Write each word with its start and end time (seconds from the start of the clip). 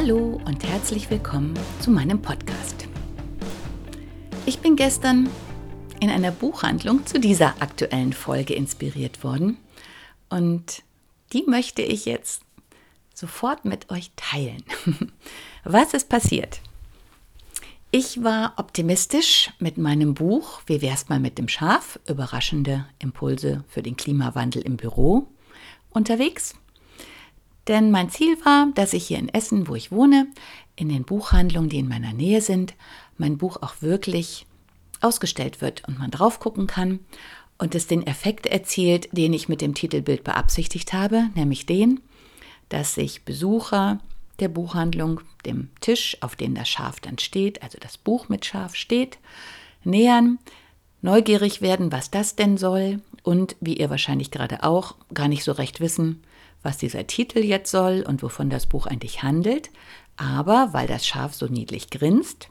Hallo 0.00 0.40
und 0.44 0.62
herzlich 0.62 1.10
willkommen 1.10 1.58
zu 1.80 1.90
meinem 1.90 2.22
Podcast. 2.22 2.86
Ich 4.46 4.60
bin 4.60 4.76
gestern 4.76 5.28
in 5.98 6.08
einer 6.08 6.30
Buchhandlung 6.30 7.04
zu 7.04 7.18
dieser 7.18 7.60
aktuellen 7.60 8.12
Folge 8.12 8.54
inspiriert 8.54 9.24
worden 9.24 9.56
und 10.28 10.84
die 11.32 11.42
möchte 11.48 11.82
ich 11.82 12.04
jetzt 12.04 12.42
sofort 13.12 13.64
mit 13.64 13.90
euch 13.90 14.12
teilen. 14.14 14.62
Was 15.64 15.94
ist 15.94 16.08
passiert? 16.08 16.60
Ich 17.90 18.22
war 18.22 18.52
optimistisch 18.56 19.50
mit 19.58 19.78
meinem 19.78 20.14
Buch 20.14 20.60
Wie 20.66 20.80
wär's 20.80 21.08
mal 21.08 21.18
mit 21.18 21.38
dem 21.38 21.48
Schaf? 21.48 21.98
Überraschende 22.06 22.86
Impulse 23.00 23.64
für 23.66 23.82
den 23.82 23.96
Klimawandel 23.96 24.62
im 24.62 24.76
Büro 24.76 25.26
unterwegs 25.90 26.54
denn 27.68 27.90
mein 27.90 28.10
Ziel 28.10 28.36
war, 28.44 28.68
dass 28.74 28.92
ich 28.92 29.06
hier 29.06 29.18
in 29.18 29.28
Essen, 29.28 29.68
wo 29.68 29.74
ich 29.74 29.92
wohne, 29.92 30.26
in 30.76 30.88
den 30.88 31.04
Buchhandlungen, 31.04 31.68
die 31.68 31.78
in 31.78 31.88
meiner 31.88 32.12
Nähe 32.12 32.40
sind, 32.40 32.74
mein 33.16 33.38
Buch 33.38 33.58
auch 33.60 33.74
wirklich 33.80 34.46
ausgestellt 35.00 35.60
wird 35.60 35.86
und 35.86 35.98
man 35.98 36.10
drauf 36.10 36.40
gucken 36.40 36.66
kann 36.66 37.00
und 37.58 37.74
es 37.74 37.86
den 37.86 38.06
Effekt 38.06 38.46
erzielt, 38.46 39.08
den 39.12 39.32
ich 39.32 39.48
mit 39.48 39.60
dem 39.60 39.74
Titelbild 39.74 40.24
beabsichtigt 40.24 40.92
habe, 40.92 41.28
nämlich 41.34 41.66
den, 41.66 42.00
dass 42.68 42.94
sich 42.94 43.24
Besucher 43.24 43.98
der 44.38 44.48
Buchhandlung 44.48 45.20
dem 45.44 45.70
Tisch, 45.80 46.16
auf 46.20 46.36
dem 46.36 46.54
das 46.54 46.68
Schaf 46.68 47.00
dann 47.00 47.18
steht, 47.18 47.62
also 47.62 47.78
das 47.80 47.98
Buch 47.98 48.28
mit 48.28 48.44
Schaf 48.44 48.74
steht, 48.76 49.18
nähern, 49.84 50.38
neugierig 51.02 51.60
werden, 51.60 51.92
was 51.92 52.10
das 52.10 52.36
denn 52.36 52.56
soll 52.56 53.00
und, 53.22 53.56
wie 53.60 53.76
ihr 53.76 53.90
wahrscheinlich 53.90 54.30
gerade 54.30 54.62
auch, 54.62 54.94
gar 55.12 55.28
nicht 55.28 55.44
so 55.44 55.52
recht 55.52 55.80
wissen, 55.80 56.22
was 56.62 56.78
dieser 56.78 57.06
Titel 57.06 57.38
jetzt 57.38 57.70
soll 57.70 58.04
und 58.06 58.22
wovon 58.22 58.50
das 58.50 58.66
Buch 58.66 58.86
eigentlich 58.86 59.22
handelt, 59.22 59.70
aber 60.16 60.70
weil 60.72 60.86
das 60.86 61.06
Schaf 61.06 61.34
so 61.34 61.46
niedlich 61.46 61.90
grinst, 61.90 62.48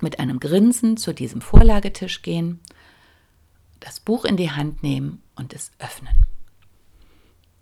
mit 0.00 0.18
einem 0.18 0.40
Grinsen 0.40 0.96
zu 0.96 1.12
diesem 1.14 1.40
Vorlagetisch 1.40 2.22
gehen, 2.22 2.60
das 3.80 4.00
Buch 4.00 4.24
in 4.24 4.36
die 4.36 4.50
Hand 4.50 4.82
nehmen 4.82 5.22
und 5.36 5.52
es 5.54 5.70
öffnen. 5.78 6.26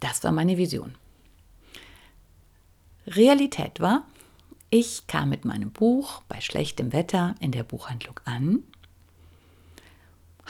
Das 0.01 0.25
war 0.25 0.33
meine 0.33 0.57
Vision. 0.57 0.95
Realität 3.07 3.81
war, 3.81 4.05
ich 4.71 5.07
kam 5.07 5.29
mit 5.29 5.45
meinem 5.45 5.71
Buch 5.71 6.23
bei 6.29 6.41
schlechtem 6.41 6.93
Wetter 6.93 7.35
in 7.41 7.53
der 7.53 7.65
Buchhandlung 7.65 8.21
an 8.25 8.63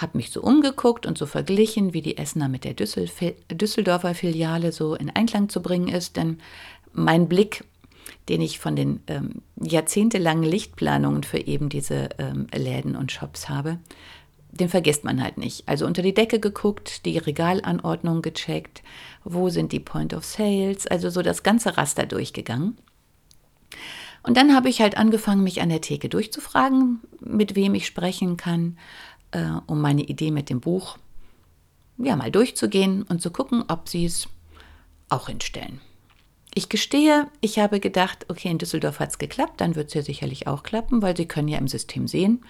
habe 0.00 0.16
mich 0.16 0.30
so 0.30 0.42
umgeguckt 0.42 1.06
und 1.06 1.18
so 1.18 1.26
verglichen, 1.26 1.92
wie 1.92 2.02
die 2.02 2.16
Essener 2.16 2.48
mit 2.48 2.64
der 2.64 2.74
Düsseldorfer 2.74 4.14
Filiale 4.14 4.72
so 4.72 4.94
in 4.94 5.10
Einklang 5.10 5.48
zu 5.48 5.62
bringen 5.62 5.88
ist. 5.88 6.16
Denn 6.16 6.38
mein 6.92 7.28
Blick, 7.28 7.64
den 8.28 8.40
ich 8.40 8.58
von 8.58 8.76
den 8.76 9.02
ähm, 9.06 9.42
jahrzehntelangen 9.60 10.44
Lichtplanungen 10.44 11.22
für 11.22 11.38
eben 11.38 11.68
diese 11.68 12.10
ähm, 12.18 12.46
Läden 12.54 12.96
und 12.96 13.12
Shops 13.12 13.48
habe, 13.48 13.78
den 14.52 14.68
vergisst 14.68 15.04
man 15.04 15.22
halt 15.22 15.38
nicht. 15.38 15.68
Also 15.68 15.86
unter 15.86 16.02
die 16.02 16.14
Decke 16.14 16.40
geguckt, 16.40 17.04
die 17.04 17.18
Regalanordnung 17.18 18.22
gecheckt, 18.22 18.82
wo 19.24 19.48
sind 19.48 19.72
die 19.72 19.80
Point 19.80 20.14
of 20.14 20.24
Sales, 20.24 20.86
also 20.86 21.10
so 21.10 21.22
das 21.22 21.42
ganze 21.42 21.76
Raster 21.76 22.06
durchgegangen. 22.06 22.76
Und 24.22 24.36
dann 24.36 24.54
habe 24.54 24.68
ich 24.68 24.80
halt 24.80 24.96
angefangen, 24.96 25.42
mich 25.42 25.62
an 25.62 25.70
der 25.70 25.80
Theke 25.80 26.08
durchzufragen, 26.08 27.00
mit 27.20 27.54
wem 27.54 27.74
ich 27.74 27.86
sprechen 27.86 28.36
kann 28.36 28.76
äh, 29.32 29.50
um 29.66 29.80
meine 29.80 30.02
Idee 30.02 30.30
mit 30.30 30.50
dem 30.50 30.60
Buch 30.60 30.98
ja 31.98 32.16
mal 32.16 32.30
durchzugehen 32.30 33.02
und 33.02 33.20
zu 33.20 33.30
gucken, 33.30 33.64
ob 33.68 33.88
sie 33.88 34.04
es 34.04 34.28
auch 35.08 35.28
hinstellen. 35.28 35.80
Ich 36.54 36.68
gestehe, 36.68 37.28
ich 37.40 37.58
habe 37.58 37.78
gedacht, 37.78 38.26
okay, 38.28 38.48
in 38.48 38.58
Düsseldorf 38.58 38.98
hat 38.98 39.10
es 39.10 39.18
geklappt, 39.18 39.60
dann 39.60 39.76
wird 39.76 39.88
es 39.88 39.94
ja 39.94 40.02
sicherlich 40.02 40.46
auch 40.46 40.62
klappen, 40.62 41.00
weil 41.00 41.16
Sie 41.16 41.26
können 41.26 41.48
ja 41.48 41.58
im 41.58 41.68
System 41.68 42.08
sehen, 42.08 42.44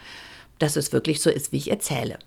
dass 0.59 0.77
es 0.77 0.93
wirklich 0.93 1.21
so 1.21 1.29
ist, 1.29 1.53
wie 1.53 1.59
ich 1.59 1.71
erzähle. 1.71 2.19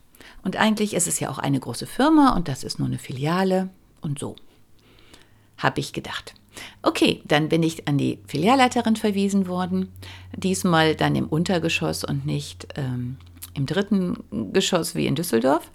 Und 0.44 0.56
eigentlich 0.56 0.94
ist 0.94 1.08
es 1.08 1.20
ja 1.20 1.30
auch 1.30 1.40
eine 1.40 1.60
große 1.60 1.88
Firma 1.88 2.36
und 2.36 2.48
das 2.48 2.64
ist 2.64 2.78
nur 2.78 2.88
eine 2.88 3.00
Filiale 3.00 3.70
und 4.02 4.20
so. 4.20 4.36
Habe 5.58 5.80
ich 5.80 5.94
gedacht. 5.94 6.36
Okay, 6.84 7.22
dann 7.26 7.50
bin 7.50 7.64
ich 7.64 7.88
an 7.88 7.98
die 7.98 8.20
Filialleiterin 8.28 8.96
verwiesen 8.96 9.48
worden, 9.48 9.92
diesmal 10.36 10.96
dann 10.96 11.16
im 11.16 11.28
Untergeschoss 11.28 12.04
und 12.04 12.26
nicht 12.26 12.68
ähm, 12.76 13.18
im 13.54 13.66
dritten 13.66 14.52
Geschoss 14.54 14.96
wie 14.96 15.08
in 15.08 15.16
Düsseldorf, 15.16 15.72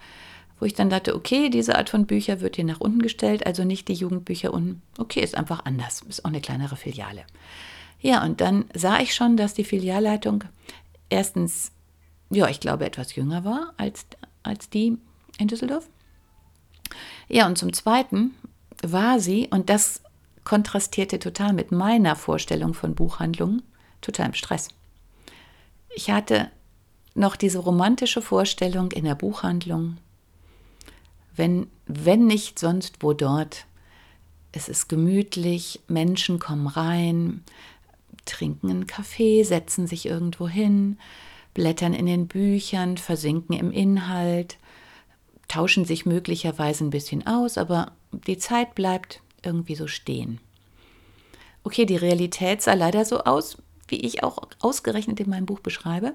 wo 0.59 0.65
ich 0.65 0.73
dann 0.73 0.89
dachte, 0.89 1.15
okay, 1.15 1.49
diese 1.49 1.77
Art 1.77 1.89
von 1.89 2.05
Bücher 2.05 2.41
wird 2.41 2.57
hier 2.57 2.65
nach 2.65 2.81
unten 2.81 3.01
gestellt, 3.01 3.45
also 3.45 3.63
nicht 3.63 3.87
die 3.87 3.93
Jugendbücher 3.93 4.53
unten. 4.53 4.81
Okay, 4.97 5.21
ist 5.21 5.37
einfach 5.37 5.65
anders, 5.65 6.01
ist 6.07 6.25
auch 6.25 6.29
eine 6.29 6.41
kleinere 6.41 6.75
Filiale. 6.75 7.23
Ja, 8.01 8.23
und 8.23 8.41
dann 8.41 8.65
sah 8.73 8.99
ich 8.99 9.13
schon, 9.13 9.37
dass 9.37 9.53
die 9.53 9.63
Filialleitung 9.63 10.43
erstens, 11.09 11.71
ja, 12.29 12.47
ich 12.47 12.59
glaube, 12.59 12.85
etwas 12.85 13.15
jünger 13.15 13.43
war 13.45 13.73
als, 13.77 14.05
als 14.43 14.69
die 14.69 14.97
in 15.37 15.47
Düsseldorf. 15.47 15.87
Ja, 17.27 17.45
und 17.45 17.57
zum 17.57 17.73
Zweiten 17.73 18.35
war 18.81 19.19
sie, 19.19 19.47
und 19.49 19.69
das 19.69 20.01
kontrastierte 20.43 21.19
total 21.19 21.53
mit 21.53 21.71
meiner 21.71 22.15
Vorstellung 22.15 22.73
von 22.73 22.95
Buchhandlungen, 22.95 23.61
total 24.01 24.27
im 24.27 24.33
Stress. 24.33 24.69
Ich 25.95 26.09
hatte 26.09 26.49
noch 27.15 27.35
diese 27.35 27.59
romantische 27.59 28.21
Vorstellung 28.21 28.91
in 28.91 29.05
der 29.05 29.15
Buchhandlung, 29.15 29.97
wenn, 31.35 31.67
wenn 31.85 32.27
nicht 32.27 32.59
sonst 32.59 33.01
wo 33.01 33.13
dort, 33.13 33.65
es 34.51 34.67
ist 34.67 34.89
gemütlich, 34.89 35.79
Menschen 35.87 36.39
kommen 36.39 36.67
rein, 36.67 37.43
trinken 38.25 38.69
einen 38.69 38.87
Kaffee, 38.87 39.43
setzen 39.43 39.87
sich 39.87 40.05
irgendwo 40.05 40.47
hin, 40.47 40.97
blättern 41.53 41.93
in 41.93 42.07
den 42.07 42.27
Büchern, 42.27 42.97
versinken 42.97 43.55
im 43.55 43.71
Inhalt, 43.71 44.57
tauschen 45.47 45.85
sich 45.85 46.05
möglicherweise 46.05 46.83
ein 46.83 46.89
bisschen 46.89 47.25
aus, 47.25 47.57
aber 47.57 47.93
die 48.11 48.37
Zeit 48.37 48.75
bleibt 48.75 49.21
irgendwie 49.43 49.75
so 49.75 49.87
stehen. 49.87 50.39
Okay, 51.63 51.85
die 51.85 51.95
Realität 51.95 52.61
sah 52.61 52.73
leider 52.73 53.05
so 53.05 53.23
aus, 53.23 53.57
wie 53.87 53.99
ich 53.99 54.23
auch 54.23 54.39
ausgerechnet 54.59 55.19
in 55.19 55.29
meinem 55.29 55.45
Buch 55.45 55.59
beschreibe 55.59 56.13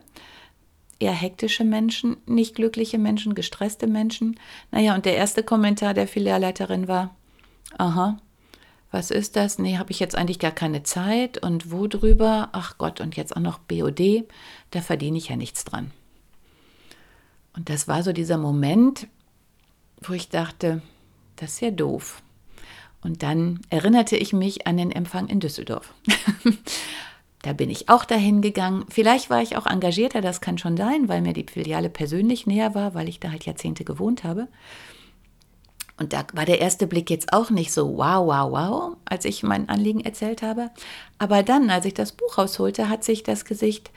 eher 1.05 1.13
hektische 1.13 1.65
Menschen, 1.65 2.17
nicht 2.27 2.55
glückliche 2.55 2.99
Menschen, 2.99 3.35
gestresste 3.35 3.87
Menschen. 3.87 4.41
Naja, 4.71 4.95
und 4.95 5.05
der 5.05 5.17
erste 5.17 5.43
Kommentar 5.43 5.93
der 5.93 6.09
Filialleiterin 6.09 6.89
war, 6.89 7.15
aha, 7.77 8.19
was 8.91 9.11
ist 9.11 9.37
das? 9.37 9.59
Nee, 9.59 9.77
habe 9.77 9.91
ich 9.91 10.01
jetzt 10.01 10.17
eigentlich 10.17 10.39
gar 10.39 10.53
keine 10.53 10.83
Zeit. 10.83 11.37
Und 11.43 11.71
wo 11.71 11.87
drüber? 11.89 12.49
Ach 12.53 12.79
Gott, 12.79 13.01
und 13.01 13.17
jetzt 13.17 13.37
auch 13.37 13.41
noch 13.41 13.59
BOD, 13.59 14.25
da 14.71 14.81
verdiene 14.81 15.19
ich 15.19 15.29
ja 15.29 15.37
nichts 15.37 15.65
dran. 15.65 15.91
Und 17.55 17.69
das 17.69 17.87
war 17.87 18.03
so 18.03 18.13
dieser 18.13 18.39
Moment, 18.39 19.07
wo 20.01 20.15
ich 20.15 20.31
dachte, 20.31 20.81
das 21.37 21.55
ist 21.55 21.61
ja 21.61 21.71
doof. 21.71 22.23
Und 23.03 23.23
dann 23.23 23.61
erinnerte 23.69 24.17
ich 24.17 24.33
mich 24.33 24.67
an 24.67 24.79
den 24.79 24.91
Empfang 24.91 25.29
in 25.29 25.41
Düsseldorf. 25.41 25.93
Da 27.45 27.53
bin 27.53 27.69
ich 27.69 27.91
auch 27.91 28.07
dahin 28.07 28.41
gegangen. 28.41 28.87
Vielleicht 28.89 29.29
war 29.29 29.43
ich 29.43 29.59
auch 29.59 29.67
engagierter, 29.67 30.23
das 30.23 30.41
kann 30.41 30.57
schon 30.57 30.79
sein, 30.79 31.11
weil 31.11 31.21
mir 31.21 31.35
die 31.35 31.45
Filiale 31.45 31.91
persönlich 31.91 32.47
näher 32.47 32.75
war, 32.75 32.95
weil 32.95 33.07
ich 33.07 33.21
da 33.21 33.31
halt 33.31 33.45
Jahrzehnte 33.45 33.85
gewohnt 33.85 34.25
habe. 34.25 34.49
Und 35.99 36.15
da 36.15 36.25
war 36.33 36.47
der 36.47 36.63
erste 36.63 36.87
Blick 36.87 37.11
jetzt 37.11 37.35
auch 37.35 37.51
nicht 37.51 37.71
so 37.71 37.99
wow, 37.99 38.27
wow, 38.27 38.51
wow, 38.51 38.97
als 39.05 39.27
ich 39.27 39.43
mein 39.43 39.69
Anliegen 39.69 40.01
erzählt 40.01 40.41
habe. 40.41 40.71
Aber 41.19 41.43
dann, 41.43 41.69
als 41.69 41.85
ich 41.85 41.93
das 41.93 42.13
Buch 42.13 42.39
rausholte, 42.39 42.89
hat 42.89 43.05
sich 43.05 43.25
das 43.25 43.45
Gesicht 43.45 43.91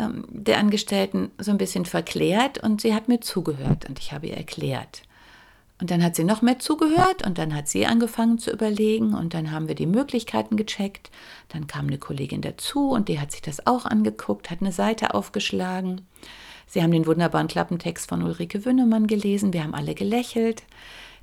ähm, 0.00 0.24
der 0.28 0.58
Angestellten 0.58 1.30
so 1.38 1.52
ein 1.52 1.58
bisschen 1.58 1.86
verklärt 1.86 2.58
und 2.58 2.80
sie 2.80 2.96
hat 2.96 3.06
mir 3.06 3.20
zugehört 3.20 3.88
und 3.88 4.00
ich 4.00 4.12
habe 4.12 4.26
ihr 4.26 4.36
erklärt. 4.36 5.02
Und 5.82 5.90
dann 5.90 6.04
hat 6.04 6.14
sie 6.14 6.22
noch 6.22 6.42
mehr 6.42 6.60
zugehört 6.60 7.26
und 7.26 7.38
dann 7.38 7.52
hat 7.56 7.66
sie 7.66 7.86
angefangen 7.86 8.38
zu 8.38 8.52
überlegen 8.52 9.14
und 9.14 9.34
dann 9.34 9.50
haben 9.50 9.66
wir 9.66 9.74
die 9.74 9.86
Möglichkeiten 9.86 10.56
gecheckt. 10.56 11.10
Dann 11.48 11.66
kam 11.66 11.88
eine 11.88 11.98
Kollegin 11.98 12.40
dazu 12.40 12.90
und 12.90 13.08
die 13.08 13.18
hat 13.18 13.32
sich 13.32 13.42
das 13.42 13.66
auch 13.66 13.84
angeguckt, 13.84 14.48
hat 14.52 14.60
eine 14.60 14.70
Seite 14.70 15.12
aufgeschlagen. 15.12 16.06
Sie 16.68 16.84
haben 16.84 16.92
den 16.92 17.04
wunderbaren 17.04 17.48
Klappentext 17.48 18.08
von 18.08 18.22
Ulrike 18.22 18.64
Wünnemann 18.64 19.08
gelesen, 19.08 19.52
wir 19.52 19.64
haben 19.64 19.74
alle 19.74 19.96
gelächelt. 19.96 20.62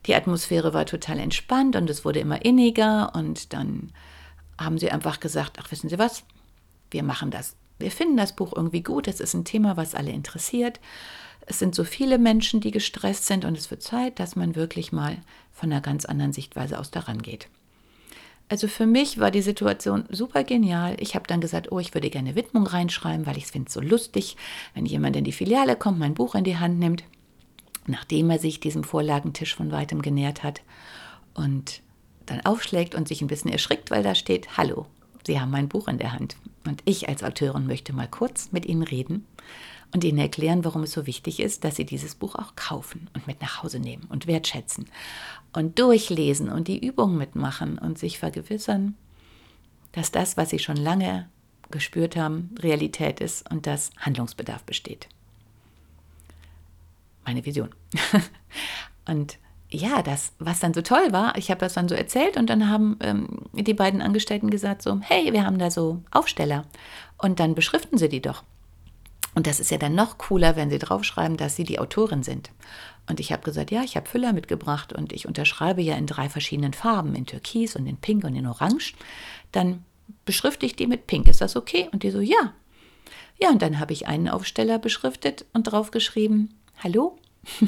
Die 0.07 0.13
Atmosphäre 0.13 0.73
war 0.73 0.85
total 0.85 1.19
entspannt 1.19 1.77
und 1.77 1.89
es 1.89 2.03
wurde 2.03 2.19
immer 2.19 2.43
inniger 2.43 3.13
und 3.15 3.53
dann 3.53 3.93
haben 4.59 4.77
sie 4.77 4.91
einfach 4.91 5.21
gesagt, 5.21 5.55
ach 5.61 5.71
wissen 5.71 5.89
Sie 5.89 5.99
was, 5.99 6.25
wir 6.91 7.03
machen 7.03 7.31
das. 7.31 7.55
Wir 7.77 7.91
finden 7.91 8.17
das 8.17 8.35
Buch 8.35 8.51
irgendwie 8.53 8.83
gut, 8.83 9.07
es 9.07 9.21
ist 9.21 9.33
ein 9.35 9.45
Thema, 9.45 9.77
was 9.77 9.95
alle 9.95 10.11
interessiert. 10.11 10.81
Es 11.49 11.57
sind 11.57 11.73
so 11.73 11.83
viele 11.83 12.19
Menschen, 12.19 12.61
die 12.61 12.69
gestresst 12.69 13.25
sind 13.25 13.43
und 13.43 13.57
es 13.57 13.71
wird 13.71 13.81
Zeit, 13.81 14.19
dass 14.19 14.35
man 14.35 14.55
wirklich 14.55 14.91
mal 14.91 15.17
von 15.51 15.71
einer 15.71 15.81
ganz 15.81 16.05
anderen 16.05 16.31
Sichtweise 16.31 16.77
aus 16.77 16.91
daran 16.91 17.23
geht. 17.23 17.49
Also 18.49 18.67
für 18.67 18.85
mich 18.85 19.19
war 19.19 19.31
die 19.31 19.41
Situation 19.41 20.05
super 20.11 20.43
genial. 20.43 20.95
Ich 20.99 21.15
habe 21.15 21.25
dann 21.25 21.41
gesagt, 21.41 21.71
oh, 21.71 21.79
ich 21.79 21.95
würde 21.95 22.11
gerne 22.11 22.35
Widmung 22.35 22.67
reinschreiben, 22.67 23.25
weil 23.25 23.37
ich 23.37 23.45
es 23.45 23.51
finde 23.51 23.71
so 23.71 23.81
lustig, 23.81 24.37
wenn 24.75 24.85
jemand 24.85 25.15
in 25.15 25.23
die 25.23 25.31
Filiale 25.31 25.75
kommt, 25.75 25.97
mein 25.97 26.13
Buch 26.13 26.35
in 26.35 26.43
die 26.43 26.57
Hand 26.57 26.77
nimmt, 26.77 27.03
nachdem 27.87 28.29
er 28.29 28.37
sich 28.37 28.59
diesem 28.59 28.83
Vorlagentisch 28.83 29.55
von 29.55 29.71
weitem 29.71 30.03
genähert 30.03 30.43
hat 30.43 30.61
und 31.33 31.81
dann 32.27 32.45
aufschlägt 32.45 32.93
und 32.93 33.07
sich 33.07 33.23
ein 33.23 33.27
bisschen 33.27 33.51
erschrickt, 33.51 33.89
weil 33.89 34.03
da 34.03 34.13
steht, 34.13 34.55
hallo, 34.55 34.85
Sie 35.25 35.39
haben 35.39 35.49
mein 35.49 35.67
Buch 35.67 35.87
in 35.87 35.97
der 35.97 36.13
Hand. 36.13 36.35
Und 36.67 36.83
ich 36.85 37.09
als 37.09 37.23
Autorin 37.23 37.65
möchte 37.65 37.91
mal 37.91 38.07
kurz 38.07 38.51
mit 38.51 38.67
Ihnen 38.67 38.83
reden 38.83 39.25
und 39.93 40.03
Ihnen 40.03 40.19
erklären, 40.19 40.63
warum 40.65 40.83
es 40.83 40.91
so 40.91 41.05
wichtig 41.07 41.39
ist, 41.39 41.63
dass 41.63 41.75
Sie 41.75 41.85
dieses 41.85 42.15
Buch 42.15 42.35
auch 42.35 42.55
kaufen 42.55 43.09
und 43.15 43.27
mit 43.27 43.41
nach 43.41 43.63
Hause 43.63 43.79
nehmen 43.79 44.05
und 44.09 44.27
wertschätzen 44.27 44.87
und 45.53 45.79
durchlesen 45.79 46.49
und 46.49 46.67
die 46.67 46.85
Übungen 46.85 47.17
mitmachen 47.17 47.77
und 47.77 47.97
sich 47.97 48.19
vergewissern, 48.19 48.95
dass 49.91 50.11
das, 50.11 50.37
was 50.37 50.51
Sie 50.51 50.59
schon 50.59 50.77
lange 50.77 51.27
gespürt 51.71 52.15
haben, 52.15 52.55
Realität 52.59 53.19
ist 53.19 53.49
und 53.49 53.67
dass 53.67 53.91
Handlungsbedarf 53.97 54.63
besteht. 54.63 55.07
Meine 57.25 57.45
Vision. 57.45 57.69
und 59.07 59.37
ja, 59.71 60.01
das, 60.01 60.33
was 60.39 60.59
dann 60.59 60.73
so 60.73 60.81
toll 60.81 61.11
war, 61.11 61.37
ich 61.37 61.51
habe 61.51 61.59
das 61.59 61.73
dann 61.73 61.87
so 61.87 61.93
erzählt 61.93 62.37
und 62.37 62.49
dann 62.49 62.69
haben 62.69 62.97
ähm, 63.01 63.45
die 63.53 63.75
beiden 63.75 64.01
Angestellten 64.01 64.49
gesagt 64.49 64.81
so, 64.81 64.99
hey, 65.01 65.31
wir 65.31 65.45
haben 65.45 65.59
da 65.59 65.69
so 65.69 66.01
Aufsteller 66.09 66.65
und 67.17 67.39
dann 67.39 67.53
beschriften 67.53 67.97
Sie 67.97 68.09
die 68.09 68.21
doch. 68.21 68.43
Und 69.39 69.47
das 69.47 69.61
ist 69.61 69.71
ja 69.71 69.77
dann 69.77 69.95
noch 69.95 70.17
cooler, 70.17 70.57
wenn 70.57 70.69
Sie 70.69 70.79
draufschreiben, 70.79 71.37
dass 71.37 71.55
Sie 71.55 71.63
die 71.63 71.79
Autorin 71.79 72.23
sind. 72.23 72.51
Und 73.07 73.21
ich 73.21 73.31
habe 73.31 73.41
gesagt, 73.41 73.71
ja, 73.71 73.83
ich 73.83 73.95
habe 73.95 74.09
Füller 74.09 74.33
mitgebracht 74.33 74.91
und 74.91 75.13
ich 75.13 75.29
unterschreibe 75.29 75.81
ja 75.81 75.95
in 75.95 76.07
drei 76.07 76.27
verschiedenen 76.27 76.73
Farben, 76.73 77.15
in 77.15 77.25
Türkis 77.25 77.77
und 77.77 77.87
in 77.87 77.95
Pink 77.95 78.25
und 78.25 78.35
in 78.35 78.45
Orange. 78.45 78.95
Dann 79.53 79.85
beschrifte 80.25 80.65
ich 80.65 80.75
die 80.75 80.87
mit 80.87 81.07
Pink. 81.07 81.29
Ist 81.29 81.39
das 81.39 81.55
okay? 81.55 81.87
Und 81.93 82.03
die 82.03 82.11
so, 82.11 82.19
ja. 82.19 82.53
Ja, 83.41 83.47
und 83.47 83.61
dann 83.61 83.79
habe 83.79 83.93
ich 83.93 84.07
einen 84.07 84.27
Aufsteller 84.27 84.77
beschriftet 84.77 85.45
und 85.53 85.63
draufgeschrieben, 85.63 86.53
hallo, 86.83 87.17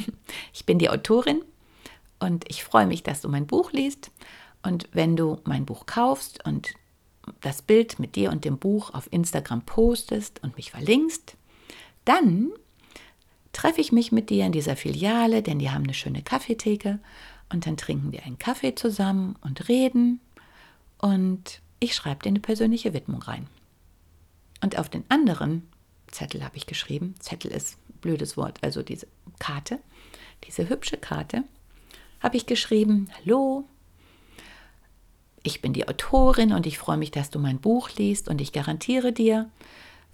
ich 0.52 0.66
bin 0.66 0.78
die 0.78 0.90
Autorin 0.90 1.40
und 2.18 2.44
ich 2.50 2.64
freue 2.64 2.86
mich, 2.86 3.02
dass 3.02 3.22
du 3.22 3.30
mein 3.30 3.46
Buch 3.46 3.72
liest. 3.72 4.10
Und 4.62 4.90
wenn 4.92 5.16
du 5.16 5.38
mein 5.44 5.64
Buch 5.64 5.86
kaufst 5.86 6.44
und 6.44 6.74
das 7.40 7.62
Bild 7.62 7.98
mit 7.98 8.14
dir 8.14 8.30
und 8.30 8.44
dem 8.44 8.58
Buch 8.58 8.92
auf 8.92 9.10
Instagram 9.10 9.62
postest 9.62 10.42
und 10.42 10.58
mich 10.58 10.70
verlinkst, 10.70 11.38
dann 12.04 12.50
treffe 13.52 13.80
ich 13.80 13.92
mich 13.92 14.12
mit 14.12 14.30
dir 14.30 14.46
in 14.46 14.52
dieser 14.52 14.76
Filiale, 14.76 15.42
denn 15.42 15.58
die 15.58 15.70
haben 15.70 15.84
eine 15.84 15.94
schöne 15.94 16.22
Kaffeetheke 16.22 16.98
und 17.52 17.66
dann 17.66 17.76
trinken 17.76 18.12
wir 18.12 18.24
einen 18.24 18.38
Kaffee 18.38 18.74
zusammen 18.74 19.36
und 19.42 19.68
reden 19.68 20.20
und 20.98 21.60
ich 21.80 21.94
schreibe 21.94 22.22
dir 22.22 22.28
eine 22.28 22.40
persönliche 22.40 22.94
Widmung 22.94 23.22
rein. 23.22 23.46
Und 24.62 24.78
auf 24.78 24.88
den 24.88 25.04
anderen 25.08 25.68
Zettel 26.10 26.44
habe 26.44 26.56
ich 26.56 26.66
geschrieben, 26.66 27.14
Zettel 27.18 27.50
ist 27.50 27.76
ein 27.88 27.98
blödes 28.00 28.36
Wort, 28.36 28.58
also 28.62 28.82
diese 28.82 29.08
Karte, 29.38 29.78
diese 30.44 30.68
hübsche 30.68 30.96
Karte, 30.96 31.44
habe 32.20 32.36
ich 32.36 32.46
geschrieben, 32.46 33.08
hallo, 33.18 33.64
ich 35.42 35.60
bin 35.60 35.72
die 35.72 35.88
Autorin 35.88 36.52
und 36.52 36.66
ich 36.66 36.78
freue 36.78 36.96
mich, 36.96 37.10
dass 37.10 37.30
du 37.30 37.40
mein 37.40 37.58
Buch 37.58 37.90
liest 37.96 38.28
und 38.28 38.40
ich 38.40 38.52
garantiere 38.52 39.12
dir, 39.12 39.50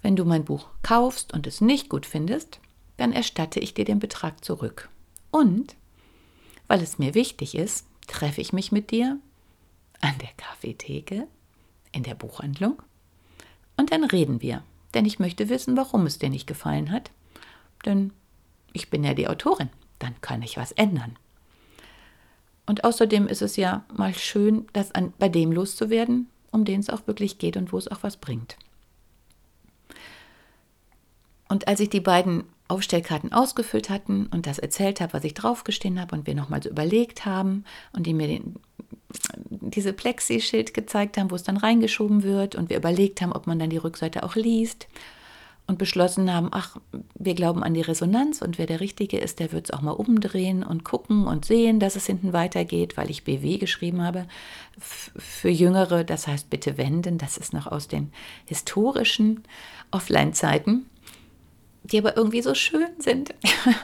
wenn 0.01 0.15
du 0.15 0.25
mein 0.25 0.45
Buch 0.45 0.67
kaufst 0.81 1.33
und 1.33 1.47
es 1.47 1.61
nicht 1.61 1.89
gut 1.89 2.05
findest, 2.05 2.59
dann 2.97 3.13
erstatte 3.13 3.59
ich 3.59 3.73
dir 3.73 3.85
den 3.85 3.99
Betrag 3.99 4.43
zurück. 4.43 4.89
Und, 5.31 5.75
weil 6.67 6.81
es 6.81 6.99
mir 6.99 7.13
wichtig 7.13 7.55
ist, 7.55 7.85
treffe 8.07 8.41
ich 8.41 8.53
mich 8.53 8.71
mit 8.71 8.91
dir 8.91 9.19
an 10.01 10.17
der 10.19 10.29
Kaffeetheke, 10.37 11.27
in 11.91 12.03
der 12.03 12.15
Buchhandlung 12.15 12.81
und 13.77 13.91
dann 13.91 14.03
reden 14.03 14.41
wir. 14.41 14.63
Denn 14.93 15.05
ich 15.05 15.19
möchte 15.19 15.49
wissen, 15.49 15.77
warum 15.77 16.05
es 16.05 16.19
dir 16.19 16.29
nicht 16.29 16.47
gefallen 16.47 16.91
hat. 16.91 17.11
Denn 17.85 18.11
ich 18.73 18.89
bin 18.89 19.03
ja 19.03 19.13
die 19.13 19.27
Autorin, 19.27 19.69
dann 19.99 20.19
kann 20.21 20.41
ich 20.41 20.57
was 20.57 20.71
ändern. 20.73 21.17
Und 22.65 22.83
außerdem 22.83 23.27
ist 23.27 23.41
es 23.41 23.55
ja 23.55 23.85
mal 23.95 24.13
schön, 24.13 24.67
das 24.73 24.93
an, 24.93 25.13
bei 25.17 25.29
dem 25.29 25.51
loszuwerden, 25.51 26.27
um 26.51 26.65
den 26.65 26.79
es 26.79 26.89
auch 26.89 27.07
wirklich 27.07 27.37
geht 27.37 27.57
und 27.57 27.71
wo 27.71 27.77
es 27.77 27.87
auch 27.87 28.03
was 28.03 28.17
bringt. 28.17 28.57
Und 31.49 31.67
als 31.67 31.79
ich 31.79 31.89
die 31.89 31.99
beiden 31.99 32.43
Aufstellkarten 32.69 33.33
ausgefüllt 33.33 33.89
hatten 33.89 34.27
und 34.27 34.45
das 34.45 34.59
erzählt 34.59 35.01
habe, 35.01 35.13
was 35.13 35.23
ich 35.23 35.33
draufgestehen 35.33 35.99
habe 35.99 36.15
und 36.15 36.27
wir 36.27 36.35
nochmal 36.35 36.61
so 36.61 36.69
überlegt 36.69 37.25
haben 37.25 37.65
und 37.91 38.05
die 38.05 38.13
mir 38.13 38.27
den, 38.27 38.55
diese 39.49 39.91
Plexi-Schild 39.91 40.75
gezeigt 40.75 41.17
haben, 41.17 41.31
wo 41.31 41.35
es 41.35 41.43
dann 41.43 41.57
reingeschoben 41.57 42.21
wird 42.21 42.55
und 42.55 42.69
wir 42.69 42.77
überlegt 42.77 43.21
haben, 43.21 43.33
ob 43.33 43.47
man 43.47 43.57
dann 43.57 43.71
die 43.71 43.77
Rückseite 43.77 44.21
auch 44.21 44.35
liest 44.35 44.87
und 45.65 45.79
beschlossen 45.79 46.33
haben, 46.33 46.49
ach, 46.51 46.77
wir 47.15 47.33
glauben 47.33 47.63
an 47.63 47.73
die 47.73 47.81
Resonanz 47.81 48.41
und 48.41 48.59
wer 48.59 48.67
der 48.67 48.79
Richtige 48.79 49.17
ist, 49.17 49.39
der 49.39 49.51
wird 49.51 49.65
es 49.65 49.71
auch 49.71 49.81
mal 49.81 49.91
umdrehen 49.91 50.63
und 50.63 50.83
gucken 50.83 51.25
und 51.25 51.45
sehen, 51.45 51.79
dass 51.79 51.95
es 51.95 52.05
hinten 52.05 52.33
weitergeht, 52.33 52.97
weil 52.97 53.09
ich 53.09 53.23
BW 53.23 53.57
geschrieben 53.57 54.03
habe. 54.03 54.25
Für 54.79 55.49
Jüngere, 55.49 56.03
das 56.03 56.27
heißt 56.27 56.51
bitte 56.51 56.77
wenden, 56.77 57.17
das 57.17 57.37
ist 57.37 57.53
noch 57.53 57.67
aus 57.67 57.87
den 57.87 58.11
historischen 58.45 59.43
Offline-Zeiten, 59.91 60.85
die 61.91 61.99
aber 61.99 62.15
irgendwie 62.17 62.41
so 62.41 62.53
schön 62.55 62.89
sind 62.99 63.33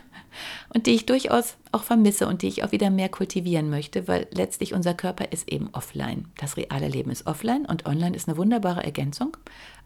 und 0.73 0.87
die 0.87 0.91
ich 0.91 1.05
durchaus 1.05 1.57
auch 1.71 1.83
vermisse 1.83 2.27
und 2.27 2.41
die 2.41 2.47
ich 2.47 2.63
auch 2.63 2.71
wieder 2.71 2.89
mehr 2.89 3.09
kultivieren 3.09 3.69
möchte, 3.69 4.07
weil 4.07 4.27
letztlich 4.31 4.73
unser 4.73 4.93
Körper 4.93 5.31
ist 5.31 5.51
eben 5.51 5.69
offline. 5.73 6.25
Das 6.37 6.57
reale 6.57 6.87
Leben 6.87 7.11
ist 7.11 7.27
offline 7.27 7.65
und 7.65 7.85
online 7.85 8.15
ist 8.15 8.27
eine 8.27 8.37
wunderbare 8.37 8.83
Ergänzung, 8.83 9.37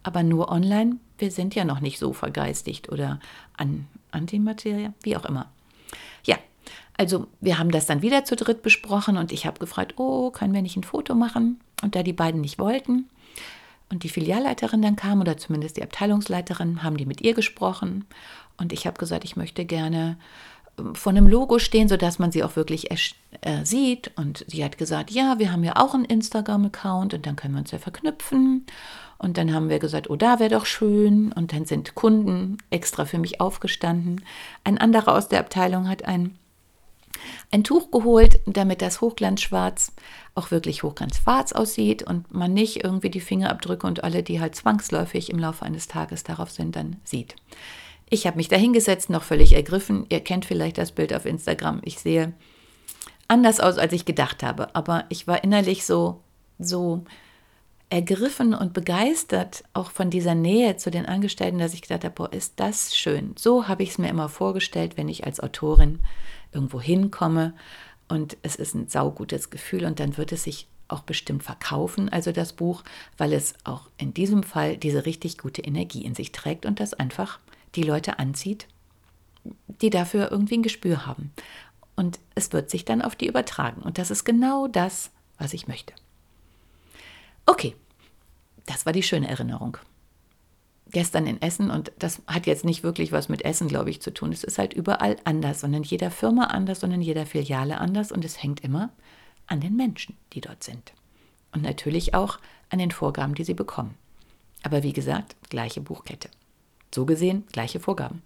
aber 0.03 0.23
nur 0.23 0.49
online, 0.49 0.97
wir 1.17 1.31
sind 1.31 1.55
ja 1.55 1.65
noch 1.65 1.79
nicht 1.79 1.99
so 1.99 2.13
vergeistigt 2.13 2.89
oder 2.89 3.19
an 3.57 3.87
Antimaterie, 4.11 4.89
wie 5.03 5.17
auch 5.17 5.25
immer. 5.25 5.51
Ja, 6.25 6.37
also 6.97 7.27
wir 7.39 7.59
haben 7.59 7.71
das 7.71 7.85
dann 7.85 8.01
wieder 8.01 8.25
zu 8.25 8.35
dritt 8.35 8.61
besprochen 8.61 9.17
und 9.17 9.31
ich 9.31 9.45
habe 9.45 9.59
gefragt, 9.59 9.95
oh, 9.97 10.31
können 10.31 10.53
wir 10.53 10.61
nicht 10.61 10.77
ein 10.77 10.83
Foto 10.83 11.15
machen? 11.15 11.59
Und 11.81 11.95
da 11.95 12.03
die 12.03 12.13
beiden 12.13 12.41
nicht 12.41 12.59
wollten 12.59 13.07
und 13.91 14.03
die 14.03 14.09
Filialleiterin 14.09 14.81
dann 14.81 14.95
kam 14.95 15.21
oder 15.21 15.37
zumindest 15.37 15.77
die 15.77 15.83
Abteilungsleiterin, 15.83 16.83
haben 16.83 16.97
die 16.97 17.05
mit 17.05 17.21
ihr 17.21 17.33
gesprochen 17.33 18.05
und 18.59 18.73
ich 18.73 18.85
habe 18.85 18.97
gesagt, 18.97 19.23
ich 19.23 19.35
möchte 19.35 19.65
gerne 19.65 20.17
ähm, 20.77 20.93
vor 20.93 21.11
einem 21.11 21.27
Logo 21.27 21.59
stehen, 21.59 21.87
sodass 21.87 22.19
man 22.19 22.31
sie 22.31 22.43
auch 22.43 22.55
wirklich 22.55 22.91
äh, 22.91 22.97
sieht. 23.63 24.11
Und 24.15 24.45
sie 24.47 24.63
hat 24.63 24.77
gesagt, 24.77 25.11
ja, 25.11 25.39
wir 25.39 25.51
haben 25.51 25.63
ja 25.63 25.77
auch 25.77 25.93
einen 25.93 26.05
Instagram-Account 26.05 27.13
und 27.13 27.25
dann 27.25 27.35
können 27.35 27.53
wir 27.53 27.61
uns 27.61 27.71
ja 27.71 27.79
verknüpfen. 27.79 28.65
Und 29.17 29.37
dann 29.37 29.53
haben 29.53 29.69
wir 29.69 29.79
gesagt, 29.79 30.09
oh, 30.09 30.15
da 30.15 30.39
wäre 30.39 30.49
doch 30.49 30.65
schön. 30.65 31.31
Und 31.31 31.53
dann 31.53 31.65
sind 31.65 31.95
Kunden 31.95 32.57
extra 32.69 33.05
für 33.05 33.17
mich 33.17 33.41
aufgestanden. 33.41 34.23
Ein 34.63 34.77
anderer 34.77 35.15
aus 35.15 35.29
der 35.29 35.39
Abteilung 35.39 35.87
hat 35.87 36.05
ein, 36.05 36.37
ein 37.51 37.63
Tuch 37.63 37.91
geholt, 37.91 38.39
damit 38.45 38.81
das 38.81 39.01
Hochglanzschwarz 39.01 39.93
auch 40.35 40.51
wirklich 40.51 40.83
hochglanzschwarz 40.83 41.51
aussieht 41.51 42.03
und 42.03 42.33
man 42.33 42.53
nicht 42.53 42.83
irgendwie 42.83 43.09
die 43.09 43.19
Fingerabdrücke 43.19 43.85
und 43.85 44.03
alle, 44.03 44.23
die 44.23 44.39
halt 44.39 44.55
zwangsläufig 44.55 45.29
im 45.29 45.39
Laufe 45.39 45.65
eines 45.65 45.87
Tages 45.87 46.23
darauf 46.23 46.51
sind, 46.51 46.75
dann 46.75 46.97
sieht. 47.03 47.35
Ich 48.09 48.25
habe 48.25 48.37
mich 48.37 48.47
da 48.47 48.55
hingesetzt, 48.55 49.09
noch 49.09 49.23
völlig 49.23 49.53
ergriffen. 49.53 50.05
Ihr 50.09 50.21
kennt 50.21 50.45
vielleicht 50.45 50.77
das 50.77 50.91
Bild 50.91 51.13
auf 51.13 51.25
Instagram. 51.25 51.81
Ich 51.83 51.99
sehe 51.99 52.33
anders 53.27 53.59
aus, 53.59 53.77
als 53.77 53.93
ich 53.93 54.05
gedacht 54.05 54.43
habe. 54.43 54.75
Aber 54.75 55.05
ich 55.09 55.27
war 55.27 55.43
innerlich 55.43 55.85
so, 55.85 56.21
so 56.57 57.03
ergriffen 57.89 58.53
und 58.53 58.73
begeistert 58.73 59.63
auch 59.73 59.91
von 59.91 60.09
dieser 60.09 60.35
Nähe 60.35 60.77
zu 60.77 60.91
den 60.91 61.05
Angestellten, 61.05 61.59
dass 61.59 61.73
ich 61.73 61.81
gedacht 61.81 62.03
habe, 62.03 62.13
boah, 62.15 62.33
ist 62.33 62.59
das 62.59 62.95
schön. 62.95 63.33
So 63.37 63.67
habe 63.67 63.83
ich 63.83 63.89
es 63.89 63.97
mir 63.97 64.09
immer 64.09 64.29
vorgestellt, 64.29 64.97
wenn 64.97 65.09
ich 65.09 65.25
als 65.25 65.39
Autorin 65.39 65.99
irgendwo 66.51 66.81
hinkomme. 66.81 67.53
Und 68.07 68.37
es 68.41 68.55
ist 68.55 68.73
ein 68.73 68.87
saugutes 68.87 69.49
Gefühl 69.49 69.85
und 69.85 69.99
dann 69.99 70.17
wird 70.17 70.31
es 70.31 70.43
sich 70.43 70.67
auch 70.87 71.01
bestimmt 71.01 71.43
verkaufen, 71.43 72.09
also 72.09 72.31
das 72.31 72.53
Buch, 72.53 72.83
weil 73.17 73.33
es 73.33 73.53
auch 73.63 73.89
in 73.97 74.13
diesem 74.13 74.43
Fall 74.43 74.75
diese 74.75 75.05
richtig 75.05 75.37
gute 75.37 75.61
Energie 75.61 76.03
in 76.03 76.15
sich 76.15 76.31
trägt 76.31 76.65
und 76.65 76.79
das 76.79 76.93
einfach 76.95 77.39
die 77.75 77.83
Leute 77.83 78.17
anzieht, 78.17 78.67
die 79.81 79.91
dafür 79.91 80.31
irgendwie 80.31 80.57
ein 80.57 80.63
Gespür 80.63 81.05
haben. 81.05 81.31
Und 81.95 82.19
es 82.33 82.51
wird 82.53 82.69
sich 82.69 82.85
dann 82.85 83.01
auf 83.01 83.15
die 83.15 83.27
übertragen. 83.27 83.81
Und 83.81 83.97
das 83.97 84.09
ist 84.09 84.23
genau 84.23 84.67
das, 84.67 85.11
was 85.37 85.53
ich 85.53 85.67
möchte. 85.67 85.93
Okay, 87.45 87.75
das 88.65 88.85
war 88.85 88.93
die 88.93 89.03
schöne 89.03 89.27
Erinnerung. 89.27 89.77
Gestern 90.91 91.27
in 91.27 91.41
Essen 91.41 91.69
und 91.69 91.91
das 91.99 92.21
hat 92.27 92.47
jetzt 92.47 92.65
nicht 92.65 92.83
wirklich 92.83 93.11
was 93.11 93.29
mit 93.29 93.43
Essen, 93.45 93.67
glaube 93.67 93.89
ich, 93.89 94.01
zu 94.01 94.13
tun. 94.13 94.31
Es 94.31 94.43
ist 94.43 94.57
halt 94.57 94.73
überall 94.73 95.17
anders 95.23 95.63
und 95.63 95.73
in 95.73 95.83
jeder 95.83 96.11
Firma 96.11 96.45
anders 96.45 96.83
und 96.83 96.91
in 96.91 97.01
jeder 97.01 97.25
Filiale 97.25 97.79
anders 97.79 98.11
und 98.11 98.25
es 98.25 98.41
hängt 98.41 98.63
immer 98.63 98.89
an 99.47 99.61
den 99.61 99.75
Menschen, 99.75 100.17
die 100.33 100.41
dort 100.41 100.63
sind. 100.63 100.93
Und 101.51 101.63
natürlich 101.63 102.13
auch 102.13 102.39
an 102.69 102.79
den 102.79 102.91
Vorgaben, 102.91 103.35
die 103.35 103.43
sie 103.43 103.53
bekommen. 103.53 103.95
Aber 104.63 104.83
wie 104.83 104.93
gesagt, 104.93 105.35
gleiche 105.49 105.81
Buchkette. 105.81 106.29
So 106.93 107.05
gesehen, 107.05 107.45
gleiche 107.51 107.79
Vorgaben. 107.79 108.21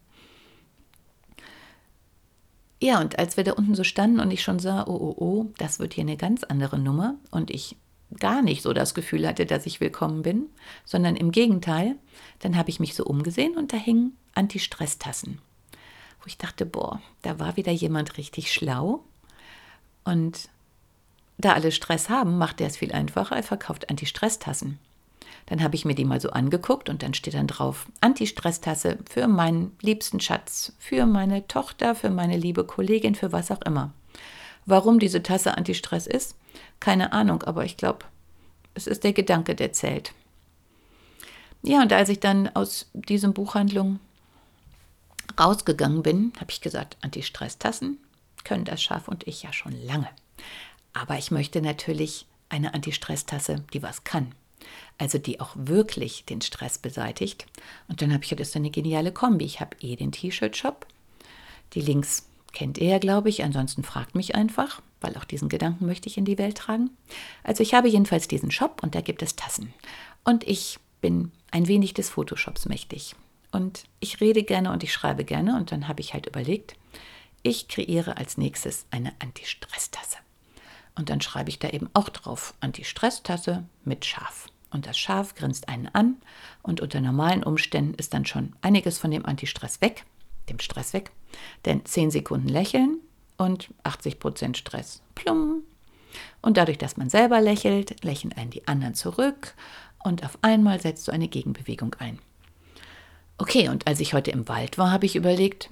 Ja, 2.81 2.99
und 2.99 3.17
als 3.17 3.37
wir 3.37 3.45
da 3.45 3.53
unten 3.53 3.75
so 3.75 3.85
standen 3.85 4.19
und 4.19 4.31
ich 4.31 4.43
schon 4.43 4.59
sah, 4.59 4.85
oh, 4.87 4.91
oh, 4.91 5.15
oh, 5.17 5.45
das 5.57 5.79
wird 5.79 5.93
hier 5.93 6.03
eine 6.03 6.17
ganz 6.17 6.43
andere 6.43 6.77
Nummer 6.77 7.15
und 7.31 7.49
ich 7.49 7.77
gar 8.19 8.41
nicht 8.41 8.61
so 8.61 8.73
das 8.73 8.93
Gefühl 8.93 9.27
hatte, 9.27 9.45
dass 9.45 9.65
ich 9.65 9.79
willkommen 9.79 10.21
bin, 10.21 10.47
sondern 10.85 11.15
im 11.15 11.31
Gegenteil, 11.31 11.95
dann 12.39 12.57
habe 12.57 12.69
ich 12.69 12.79
mich 12.79 12.95
so 12.95 13.05
umgesehen 13.05 13.55
und 13.55 13.73
da 13.73 13.77
hingen 13.77 14.17
Anti-Stress-Tassen. 14.35 15.39
Wo 16.21 16.27
ich 16.27 16.37
dachte, 16.37 16.65
boah, 16.65 17.01
da 17.21 17.39
war 17.39 17.57
wieder 17.57 17.71
jemand 17.71 18.17
richtig 18.17 18.51
schlau. 18.53 19.03
Und 20.03 20.49
da 21.37 21.53
alle 21.53 21.71
Stress 21.71 22.09
haben, 22.09 22.37
macht 22.37 22.61
er 22.61 22.67
es 22.67 22.77
viel 22.77 22.91
einfacher, 22.91 23.35
er 23.35 23.43
verkauft 23.43 23.89
Anti-Stress-Tassen. 23.89 24.79
Dann 25.47 25.61
habe 25.61 25.75
ich 25.75 25.83
mir 25.83 25.95
die 25.95 26.05
mal 26.05 26.21
so 26.21 26.29
angeguckt 26.29 26.89
und 26.89 27.03
dann 27.03 27.13
steht 27.13 27.33
dann 27.33 27.47
drauf 27.47 27.87
Anti-Stress-Tasse 28.01 28.99
für 29.09 29.27
meinen 29.27 29.75
liebsten 29.81 30.19
Schatz, 30.19 30.73
für 30.79 31.05
meine 31.05 31.47
Tochter, 31.47 31.95
für 31.95 32.09
meine 32.09 32.37
liebe 32.37 32.63
Kollegin, 32.63 33.15
für 33.15 33.31
was 33.31 33.51
auch 33.51 33.61
immer. 33.63 33.93
Warum 34.65 34.99
diese 34.99 35.23
Tasse 35.23 35.57
Anti-Stress 35.57 36.07
ist, 36.07 36.35
keine 36.79 37.13
Ahnung, 37.13 37.43
aber 37.43 37.65
ich 37.65 37.77
glaube, 37.77 38.05
es 38.73 38.87
ist 38.87 39.03
der 39.03 39.13
Gedanke, 39.13 39.55
der 39.55 39.73
zählt. 39.73 40.13
Ja, 41.61 41.81
und 41.81 41.93
als 41.93 42.09
ich 42.09 42.19
dann 42.19 42.49
aus 42.55 42.89
diesem 42.93 43.33
Buchhandlung 43.33 43.99
rausgegangen 45.39 46.03
bin, 46.03 46.33
habe 46.39 46.51
ich 46.51 46.61
gesagt, 46.61 46.97
Anti-Stress-Tassen 47.01 47.97
können 48.43 48.65
das 48.65 48.81
Schaf 48.83 49.07
und 49.07 49.27
ich 49.27 49.43
ja 49.43 49.53
schon 49.53 49.73
lange. 49.85 50.09
Aber 50.93 51.17
ich 51.17 51.31
möchte 51.31 51.61
natürlich 51.61 52.25
eine 52.49 52.73
Anti-Stress-Tasse, 52.73 53.63
die 53.73 53.81
was 53.81 54.03
kann 54.03 54.33
also 54.97 55.17
die 55.17 55.39
auch 55.39 55.51
wirklich 55.55 56.25
den 56.25 56.41
Stress 56.41 56.77
beseitigt. 56.77 57.45
Und 57.87 58.01
dann 58.01 58.13
habe 58.13 58.23
ich 58.23 58.31
jetzt 58.31 58.55
eine 58.55 58.69
geniale 58.69 59.11
Kombi. 59.11 59.45
Ich 59.45 59.59
habe 59.59 59.75
eh 59.79 59.95
den 59.95 60.11
T-Shirt-Shop. 60.11 60.85
Die 61.73 61.81
Links 61.81 62.27
kennt 62.53 62.77
ihr 62.77 62.87
ja, 62.87 62.99
glaube 62.99 63.29
ich. 63.29 63.43
Ansonsten 63.43 63.83
fragt 63.83 64.15
mich 64.15 64.35
einfach, 64.35 64.81
weil 65.01 65.17
auch 65.17 65.25
diesen 65.25 65.49
Gedanken 65.49 65.85
möchte 65.85 66.07
ich 66.07 66.17
in 66.17 66.25
die 66.25 66.37
Welt 66.37 66.57
tragen. 66.57 66.91
Also 67.43 67.63
ich 67.63 67.73
habe 67.73 67.89
jedenfalls 67.89 68.27
diesen 68.27 68.51
Shop 68.51 68.81
und 68.81 68.95
da 68.95 69.01
gibt 69.01 69.21
es 69.21 69.35
Tassen. 69.35 69.73
Und 70.23 70.47
ich 70.47 70.79
bin 71.01 71.31
ein 71.51 71.67
wenig 71.67 71.93
des 71.93 72.09
Photoshops 72.09 72.65
mächtig. 72.65 73.15
Und 73.51 73.83
ich 73.99 74.21
rede 74.21 74.43
gerne 74.43 74.71
und 74.71 74.83
ich 74.83 74.93
schreibe 74.93 75.25
gerne. 75.25 75.57
Und 75.57 75.71
dann 75.71 75.87
habe 75.87 76.01
ich 76.01 76.13
halt 76.13 76.27
überlegt, 76.27 76.75
ich 77.41 77.67
kreiere 77.67 78.17
als 78.17 78.37
nächstes 78.37 78.85
eine 78.89 79.11
Anti-Stress-Tasse. 79.19 80.17
Und 80.95 81.09
dann 81.09 81.21
schreibe 81.21 81.49
ich 81.49 81.59
da 81.59 81.69
eben 81.69 81.89
auch 81.93 82.09
drauf, 82.09 82.53
Anti-Stress-Tasse 82.61 83.65
mit 83.83 84.05
Schaf 84.05 84.47
und 84.73 84.87
das 84.87 84.97
Schaf 84.97 85.35
grinst 85.35 85.69
einen 85.69 85.87
an 85.87 86.17
und 86.61 86.81
unter 86.81 86.99
normalen 86.99 87.43
Umständen 87.43 87.93
ist 87.93 88.13
dann 88.13 88.25
schon 88.25 88.53
einiges 88.61 88.97
von 88.97 89.11
dem 89.11 89.25
Antistress 89.25 89.81
weg, 89.81 90.05
dem 90.49 90.59
Stress 90.59 90.93
weg, 90.93 91.11
denn 91.65 91.85
10 91.85 92.11
Sekunden 92.11 92.47
lächeln 92.47 92.99
und 93.37 93.69
80 93.83 94.19
Prozent 94.19 94.57
Stress. 94.57 95.01
Plum. 95.15 95.63
Und 96.41 96.57
dadurch, 96.57 96.77
dass 96.77 96.97
man 96.97 97.09
selber 97.09 97.41
lächelt, 97.41 98.03
lächeln 98.03 98.33
einen 98.33 98.51
die 98.51 98.67
anderen 98.67 98.93
zurück 98.93 99.55
und 100.03 100.23
auf 100.23 100.37
einmal 100.41 100.79
setzt 100.79 101.05
so 101.05 101.11
eine 101.11 101.27
Gegenbewegung 101.27 101.95
ein. 101.99 102.19
Okay, 103.37 103.69
und 103.69 103.87
als 103.87 103.99
ich 103.99 104.13
heute 104.13 104.31
im 104.31 104.47
Wald 104.47 104.77
war, 104.77 104.91
habe 104.91 105.05
ich 105.05 105.15
überlegt, 105.15 105.69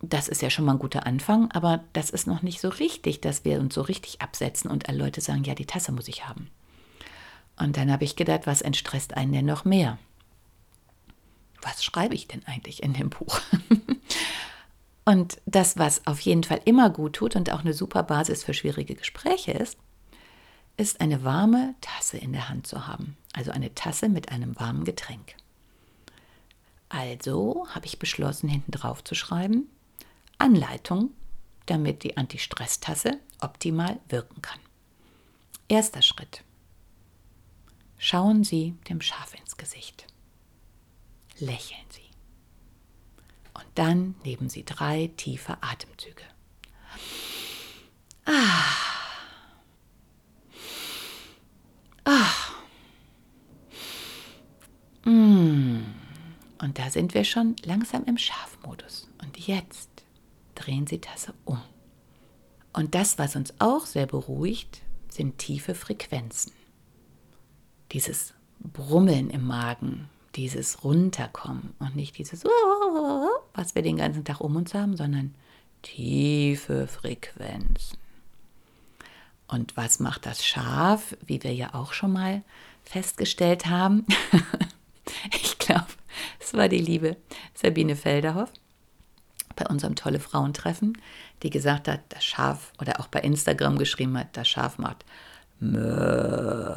das 0.00 0.28
ist 0.28 0.42
ja 0.42 0.50
schon 0.50 0.64
mal 0.64 0.72
ein 0.72 0.78
guter 0.78 1.06
Anfang, 1.06 1.50
aber 1.52 1.82
das 1.92 2.10
ist 2.10 2.26
noch 2.26 2.42
nicht 2.42 2.60
so 2.60 2.68
richtig, 2.68 3.20
dass 3.20 3.44
wir 3.44 3.60
uns 3.60 3.74
so 3.74 3.82
richtig 3.82 4.20
absetzen 4.20 4.70
und 4.70 4.88
alle 4.88 4.98
Leute 4.98 5.20
sagen, 5.20 5.44
ja, 5.44 5.54
die 5.54 5.66
Tasse 5.66 5.92
muss 5.92 6.08
ich 6.08 6.26
haben. 6.28 6.48
Und 7.56 7.76
dann 7.76 7.90
habe 7.90 8.04
ich 8.04 8.16
gedacht, 8.16 8.42
was 8.46 8.62
entstresst 8.62 9.16
einen 9.16 9.32
denn 9.32 9.46
noch 9.46 9.64
mehr? 9.64 9.98
Was 11.62 11.84
schreibe 11.84 12.14
ich 12.14 12.26
denn 12.26 12.44
eigentlich 12.46 12.82
in 12.82 12.92
dem 12.92 13.10
Buch? 13.10 13.40
und 15.04 15.40
das, 15.46 15.78
was 15.78 16.06
auf 16.06 16.20
jeden 16.20 16.44
Fall 16.44 16.60
immer 16.64 16.90
gut 16.90 17.14
tut 17.14 17.36
und 17.36 17.50
auch 17.50 17.60
eine 17.60 17.74
super 17.74 18.02
Basis 18.02 18.44
für 18.44 18.54
schwierige 18.54 18.94
Gespräche 18.94 19.52
ist, 19.52 19.76
ist 20.76 21.00
eine 21.00 21.24
warme 21.24 21.74
Tasse 21.80 22.18
in 22.18 22.32
der 22.32 22.48
Hand 22.48 22.66
zu 22.66 22.86
haben. 22.86 23.16
Also 23.32 23.50
eine 23.50 23.74
Tasse 23.74 24.08
mit 24.08 24.30
einem 24.30 24.58
warmen 24.58 24.84
Getränk. 24.84 25.34
Also 26.88 27.66
habe 27.70 27.86
ich 27.86 27.98
beschlossen, 27.98 28.48
hinten 28.48 28.72
drauf 28.72 29.02
zu 29.02 29.14
schreiben, 29.14 29.68
Anleitung, 30.38 31.10
damit 31.66 32.02
die 32.02 32.16
Anti-Stress-Tasse 32.16 33.18
optimal 33.40 33.98
wirken 34.08 34.42
kann. 34.42 34.58
Erster 35.68 36.02
Schritt. 36.02 36.42
Schauen 37.96 38.44
Sie 38.44 38.74
dem 38.88 39.00
Schaf 39.00 39.34
ins 39.34 39.56
Gesicht. 39.56 40.06
Lächeln 41.38 41.86
Sie. 41.90 42.01
Und 43.54 43.66
dann 43.74 44.14
nehmen 44.24 44.48
Sie 44.48 44.64
drei 44.64 45.10
tiefe 45.16 45.56
Atemzüge. 45.62 46.22
Ah. 48.24 48.72
Ah. 52.04 52.32
Mm. 55.04 55.82
Und 56.60 56.78
da 56.78 56.90
sind 56.90 57.14
wir 57.14 57.24
schon 57.24 57.56
langsam 57.64 58.04
im 58.04 58.18
Schafmodus. 58.18 59.08
Und 59.22 59.38
jetzt 59.46 59.90
drehen 60.54 60.86
Sie 60.86 61.00
Tasse 61.00 61.34
um. 61.44 61.60
Und 62.72 62.94
das, 62.94 63.18
was 63.18 63.36
uns 63.36 63.52
auch 63.58 63.84
sehr 63.84 64.06
beruhigt, 64.06 64.82
sind 65.08 65.38
tiefe 65.38 65.74
Frequenzen 65.74 66.52
dieses 67.92 68.34
Brummeln 68.60 69.30
im 69.30 69.46
Magen, 69.46 70.08
dieses 70.34 70.82
Runterkommen 70.84 71.74
und 71.78 71.94
nicht 71.94 72.16
dieses, 72.18 72.44
was 73.54 73.74
wir 73.74 73.82
den 73.82 73.96
ganzen 73.96 74.24
Tag 74.24 74.40
um 74.40 74.56
uns 74.56 74.74
haben, 74.74 74.96
sondern 74.96 75.34
tiefe 75.82 76.86
Frequenzen. 76.86 77.98
Und 79.48 79.76
was 79.76 80.00
macht 80.00 80.24
das 80.24 80.44
Schaf, 80.46 81.14
wie 81.26 81.42
wir 81.42 81.52
ja 81.52 81.74
auch 81.74 81.92
schon 81.92 82.12
mal 82.12 82.42
festgestellt 82.84 83.66
haben? 83.66 84.06
ich 85.34 85.58
glaube, 85.58 85.88
es 86.40 86.54
war 86.54 86.68
die 86.68 86.78
liebe 86.78 87.16
Sabine 87.54 87.96
Felderhoff 87.96 88.50
bei 89.54 89.66
unserem 89.66 89.94
tolle 89.94 90.20
Frauentreffen, 90.20 90.96
die 91.42 91.50
gesagt 91.50 91.88
hat, 91.88 92.00
das 92.08 92.24
Schaf 92.24 92.72
oder 92.80 93.00
auch 93.00 93.08
bei 93.08 93.20
Instagram 93.20 93.76
geschrieben 93.76 94.16
hat, 94.16 94.36
das 94.36 94.48
Schaf 94.48 94.78
macht 94.78 95.04
Mö. 95.60 96.74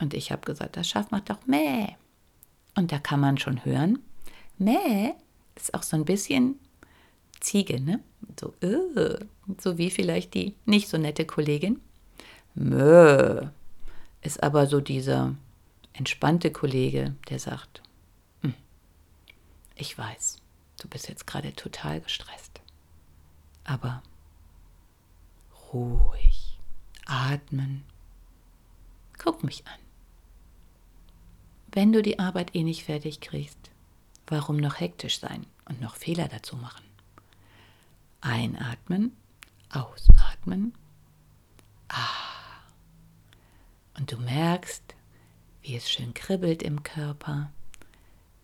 Und 0.00 0.14
ich 0.14 0.32
habe 0.32 0.42
gesagt, 0.42 0.76
das 0.76 0.88
Schaf 0.88 1.10
macht 1.10 1.28
doch 1.28 1.46
Mäh. 1.46 1.88
Und 2.74 2.92
da 2.92 2.98
kann 2.98 3.20
man 3.20 3.36
schon 3.38 3.64
hören, 3.64 3.98
Mäh 4.58 5.12
ist 5.56 5.74
auch 5.74 5.82
so 5.82 5.96
ein 5.96 6.04
bisschen 6.04 6.58
Ziege, 7.40 7.80
ne? 7.80 8.02
So, 8.38 8.54
uh, 8.62 9.16
so 9.58 9.78
wie 9.78 9.90
vielleicht 9.90 10.34
die 10.34 10.54
nicht 10.64 10.88
so 10.88 10.98
nette 10.98 11.24
Kollegin. 11.24 11.80
Mö 12.54 13.48
ist 14.22 14.42
aber 14.42 14.66
so 14.66 14.80
dieser 14.80 15.34
entspannte 15.92 16.50
Kollege, 16.50 17.14
der 17.28 17.38
sagt, 17.38 17.82
hm, 18.42 18.54
ich 19.76 19.96
weiß, 19.96 20.38
du 20.80 20.88
bist 20.88 21.08
jetzt 21.08 21.26
gerade 21.26 21.54
total 21.54 22.00
gestresst. 22.00 22.60
Aber 23.64 24.02
ruhig, 25.72 26.58
atmen, 27.06 27.84
guck 29.18 29.44
mich 29.44 29.66
an. 29.66 29.80
Wenn 31.72 31.92
du 31.92 32.02
die 32.02 32.18
Arbeit 32.18 32.54
eh 32.54 32.62
nicht 32.62 32.84
fertig 32.84 33.20
kriegst, 33.20 33.70
warum 34.26 34.56
noch 34.56 34.80
hektisch 34.80 35.20
sein 35.20 35.46
und 35.66 35.80
noch 35.80 35.96
Fehler 35.96 36.28
dazu 36.28 36.56
machen? 36.56 36.84
Einatmen, 38.20 39.16
ausatmen. 39.70 40.74
Ah. 41.88 42.26
Und 43.96 44.12
du 44.12 44.18
merkst, 44.18 44.94
wie 45.62 45.76
es 45.76 45.90
schön 45.90 46.14
kribbelt 46.14 46.62
im 46.62 46.82
Körper, 46.82 47.50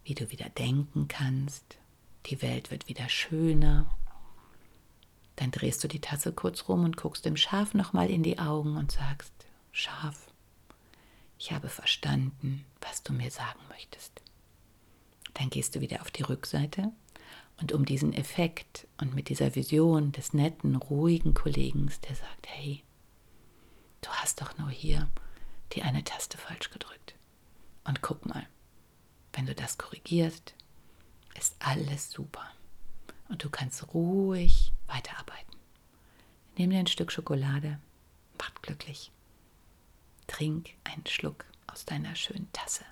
wie 0.04 0.14
du 0.14 0.30
wieder 0.30 0.48
denken 0.48 1.08
kannst. 1.08 1.78
Die 2.26 2.42
Welt 2.42 2.70
wird 2.70 2.88
wieder 2.88 3.08
schöner. 3.08 3.86
Dann 5.36 5.50
drehst 5.50 5.82
du 5.82 5.88
die 5.88 6.00
Tasse 6.00 6.32
kurz 6.32 6.68
rum 6.68 6.84
und 6.84 6.96
guckst 6.96 7.24
dem 7.24 7.36
Schaf 7.36 7.74
nochmal 7.74 8.10
in 8.10 8.22
die 8.22 8.38
Augen 8.38 8.76
und 8.76 8.92
sagst, 8.92 9.32
Schaf, 9.72 10.28
ich 11.38 11.52
habe 11.52 11.68
verstanden, 11.68 12.64
was 12.80 13.02
du 13.02 13.12
mir 13.12 13.30
sagen 13.30 13.60
möchtest. 13.68 14.20
Dann 15.42 15.50
gehst 15.50 15.74
du 15.74 15.80
wieder 15.80 16.02
auf 16.02 16.12
die 16.12 16.22
Rückseite 16.22 16.92
und 17.60 17.72
um 17.72 17.84
diesen 17.84 18.12
Effekt 18.12 18.86
und 18.98 19.12
mit 19.16 19.28
dieser 19.28 19.56
Vision 19.56 20.12
des 20.12 20.34
netten, 20.34 20.76
ruhigen 20.76 21.34
Kollegen, 21.34 21.90
der 22.08 22.14
sagt, 22.14 22.46
hey, 22.46 22.84
du 24.02 24.08
hast 24.10 24.40
doch 24.40 24.56
nur 24.56 24.70
hier 24.70 25.10
die 25.72 25.82
eine 25.82 26.04
Taste 26.04 26.38
falsch 26.38 26.70
gedrückt. 26.70 27.16
Und 27.82 28.02
guck 28.02 28.24
mal, 28.24 28.46
wenn 29.32 29.46
du 29.46 29.52
das 29.52 29.78
korrigierst, 29.78 30.54
ist 31.36 31.56
alles 31.58 32.12
super. 32.12 32.46
Und 33.28 33.42
du 33.42 33.50
kannst 33.50 33.92
ruhig 33.92 34.72
weiterarbeiten. 34.86 35.56
Nimm 36.56 36.70
dir 36.70 36.78
ein 36.78 36.86
Stück 36.86 37.10
Schokolade, 37.10 37.80
macht 38.38 38.62
glücklich. 38.62 39.10
Trink 40.28 40.70
einen 40.84 41.06
Schluck 41.08 41.46
aus 41.66 41.84
deiner 41.84 42.14
schönen 42.14 42.48
Tasse. 42.52 42.84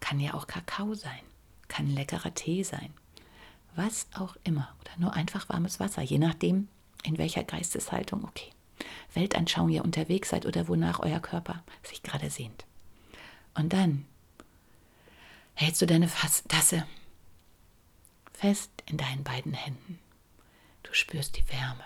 Kann 0.00 0.20
ja 0.20 0.34
auch 0.34 0.46
Kakao 0.46 0.92
sein, 0.92 1.22
kann 1.72 1.88
leckerer 1.88 2.34
Tee 2.34 2.62
sein, 2.64 2.92
was 3.74 4.06
auch 4.14 4.36
immer. 4.44 4.76
Oder 4.82 4.90
nur 4.98 5.14
einfach 5.14 5.48
warmes 5.48 5.80
Wasser, 5.80 6.02
je 6.02 6.18
nachdem, 6.18 6.68
in 7.02 7.16
welcher 7.16 7.44
Geisteshaltung, 7.44 8.24
okay. 8.24 8.50
Weltanschauung 9.14 9.70
ihr 9.70 9.82
unterwegs 9.82 10.28
seid 10.28 10.44
oder 10.44 10.68
wonach 10.68 11.00
euer 11.00 11.20
Körper 11.20 11.64
sich 11.82 12.02
gerade 12.02 12.28
sehnt. 12.28 12.66
Und 13.54 13.72
dann 13.72 14.04
hältst 15.54 15.80
du 15.80 15.86
deine 15.86 16.10
Tasse 16.48 16.86
fest 18.34 18.70
in 18.84 18.98
deinen 18.98 19.24
beiden 19.24 19.54
Händen. 19.54 19.98
Du 20.82 20.92
spürst 20.92 21.38
die 21.38 21.48
Wärme 21.48 21.84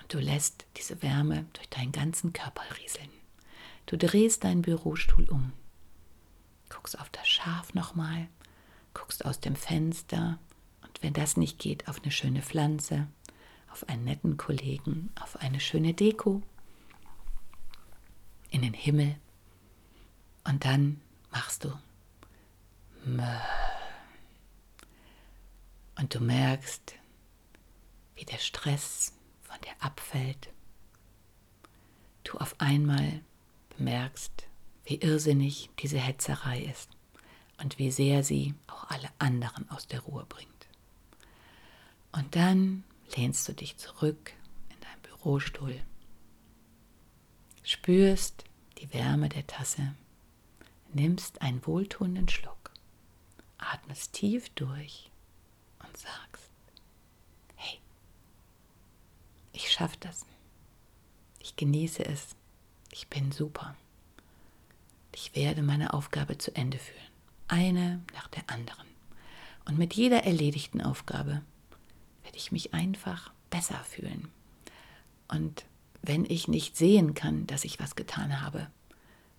und 0.00 0.14
du 0.14 0.18
lässt 0.18 0.64
diese 0.76 1.02
Wärme 1.02 1.46
durch 1.54 1.68
deinen 1.70 1.90
ganzen 1.90 2.32
Körper 2.32 2.62
rieseln. 2.78 3.10
Du 3.86 3.98
drehst 3.98 4.44
deinen 4.44 4.62
Bürostuhl 4.62 5.28
um, 5.28 5.52
guckst 6.68 7.00
auf 7.00 7.08
das 7.10 7.26
Schaf 7.26 7.74
nochmal, 7.74 8.28
guckst 8.96 9.26
aus 9.26 9.40
dem 9.40 9.56
Fenster 9.56 10.38
und 10.80 11.02
wenn 11.02 11.12
das 11.12 11.36
nicht 11.36 11.58
geht, 11.58 11.86
auf 11.86 12.02
eine 12.02 12.10
schöne 12.10 12.40
Pflanze, 12.40 13.06
auf 13.70 13.86
einen 13.90 14.04
netten 14.04 14.38
Kollegen, 14.38 15.10
auf 15.20 15.36
eine 15.36 15.60
schöne 15.60 15.92
Deko, 15.92 16.42
in 18.48 18.62
den 18.62 18.72
Himmel. 18.72 19.16
Und 20.44 20.64
dann 20.64 21.02
machst 21.30 21.64
du 21.64 21.72
und 25.96 26.14
du 26.14 26.20
merkst, 26.20 26.94
wie 28.14 28.24
der 28.24 28.38
Stress 28.38 29.12
von 29.42 29.60
dir 29.60 29.74
abfällt. 29.78 30.48
Du 32.24 32.38
auf 32.38 32.58
einmal 32.60 33.20
bemerkst, 33.76 34.48
wie 34.84 34.96
irrsinnig 34.96 35.68
diese 35.78 35.98
Hetzerei 35.98 36.60
ist 36.62 36.95
und 37.58 37.78
wie 37.78 37.90
sehr 37.90 38.22
sie 38.22 38.54
auch 38.66 38.90
alle 38.90 39.08
anderen 39.18 39.68
aus 39.70 39.86
der 39.86 40.00
Ruhe 40.00 40.26
bringt. 40.28 40.50
Und 42.12 42.34
dann 42.34 42.84
lehnst 43.16 43.46
du 43.48 43.52
dich 43.52 43.76
zurück 43.76 44.32
in 44.70 44.80
deinen 44.80 45.02
Bürostuhl, 45.02 45.80
spürst 47.62 48.44
die 48.78 48.92
Wärme 48.92 49.28
der 49.28 49.46
Tasse, 49.46 49.94
nimmst 50.92 51.42
einen 51.42 51.64
wohltuenden 51.66 52.28
Schluck, 52.28 52.70
atmest 53.58 54.12
tief 54.12 54.48
durch 54.50 55.10
und 55.84 55.96
sagst, 55.96 56.50
hey, 57.56 57.80
ich 59.52 59.70
schaffe 59.70 59.96
das, 60.00 60.26
ich 61.38 61.56
genieße 61.56 62.04
es, 62.04 62.34
ich 62.90 63.08
bin 63.08 63.32
super, 63.32 63.76
ich 65.14 65.34
werde 65.34 65.62
meine 65.62 65.94
Aufgabe 65.94 66.38
zu 66.38 66.54
Ende 66.54 66.78
führen, 66.78 67.15
eine 67.48 68.02
nach 68.14 68.28
der 68.28 68.48
anderen. 68.48 68.86
Und 69.66 69.78
mit 69.78 69.94
jeder 69.94 70.24
erledigten 70.24 70.80
Aufgabe 70.80 71.42
werde 72.22 72.36
ich 72.36 72.52
mich 72.52 72.72
einfach 72.72 73.32
besser 73.50 73.78
fühlen. 73.84 74.28
Und 75.28 75.64
wenn 76.02 76.24
ich 76.24 76.48
nicht 76.48 76.76
sehen 76.76 77.14
kann, 77.14 77.46
dass 77.46 77.64
ich 77.64 77.80
was 77.80 77.96
getan 77.96 78.40
habe, 78.42 78.68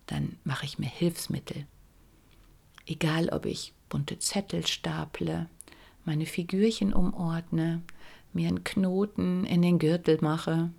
dann 0.05 0.37
mache 0.43 0.65
ich 0.65 0.79
mir 0.79 0.89
Hilfsmittel. 0.89 1.65
Egal, 2.85 3.29
ob 3.29 3.45
ich 3.45 3.73
bunte 3.89 4.19
Zettel 4.19 4.65
staple, 4.65 5.47
meine 6.05 6.25
Figürchen 6.25 6.93
umordne, 6.93 7.81
mir 8.33 8.47
einen 8.47 8.63
Knoten 8.63 9.45
in 9.45 9.61
den 9.61 9.79
Gürtel 9.79 10.19
mache, 10.21 10.71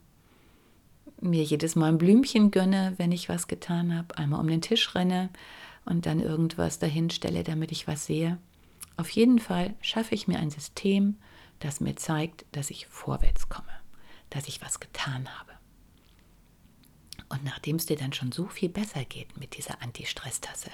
mir 1.20 1.42
jedes 1.42 1.74
Mal 1.74 1.88
ein 1.88 1.98
Blümchen 1.98 2.50
gönne, 2.50 2.94
wenn 2.96 3.12
ich 3.12 3.28
was 3.28 3.48
getan 3.48 3.94
habe, 3.96 4.16
einmal 4.16 4.40
um 4.40 4.48
den 4.48 4.62
Tisch 4.62 4.94
renne 4.94 5.30
und 5.88 6.06
dann 6.06 6.20
irgendwas 6.20 6.78
dahin 6.78 7.10
stelle, 7.10 7.42
damit 7.44 7.72
ich 7.72 7.86
was 7.86 8.06
sehe. 8.06 8.38
Auf 8.96 9.10
jeden 9.10 9.38
Fall 9.38 9.74
schaffe 9.80 10.14
ich 10.14 10.28
mir 10.28 10.38
ein 10.38 10.50
System, 10.50 11.16
das 11.60 11.80
mir 11.80 11.96
zeigt, 11.96 12.44
dass 12.52 12.70
ich 12.70 12.86
vorwärts 12.86 13.48
komme, 13.48 13.72
dass 14.30 14.48
ich 14.48 14.60
was 14.60 14.80
getan 14.80 15.28
habe. 15.38 15.52
Und 17.28 17.44
nachdem 17.44 17.76
es 17.76 17.86
dir 17.86 17.96
dann 17.96 18.12
schon 18.12 18.32
so 18.32 18.46
viel 18.46 18.68
besser 18.68 19.04
geht 19.04 19.36
mit 19.38 19.56
dieser 19.56 19.82
Anti-Stress-Tasse 19.82 20.70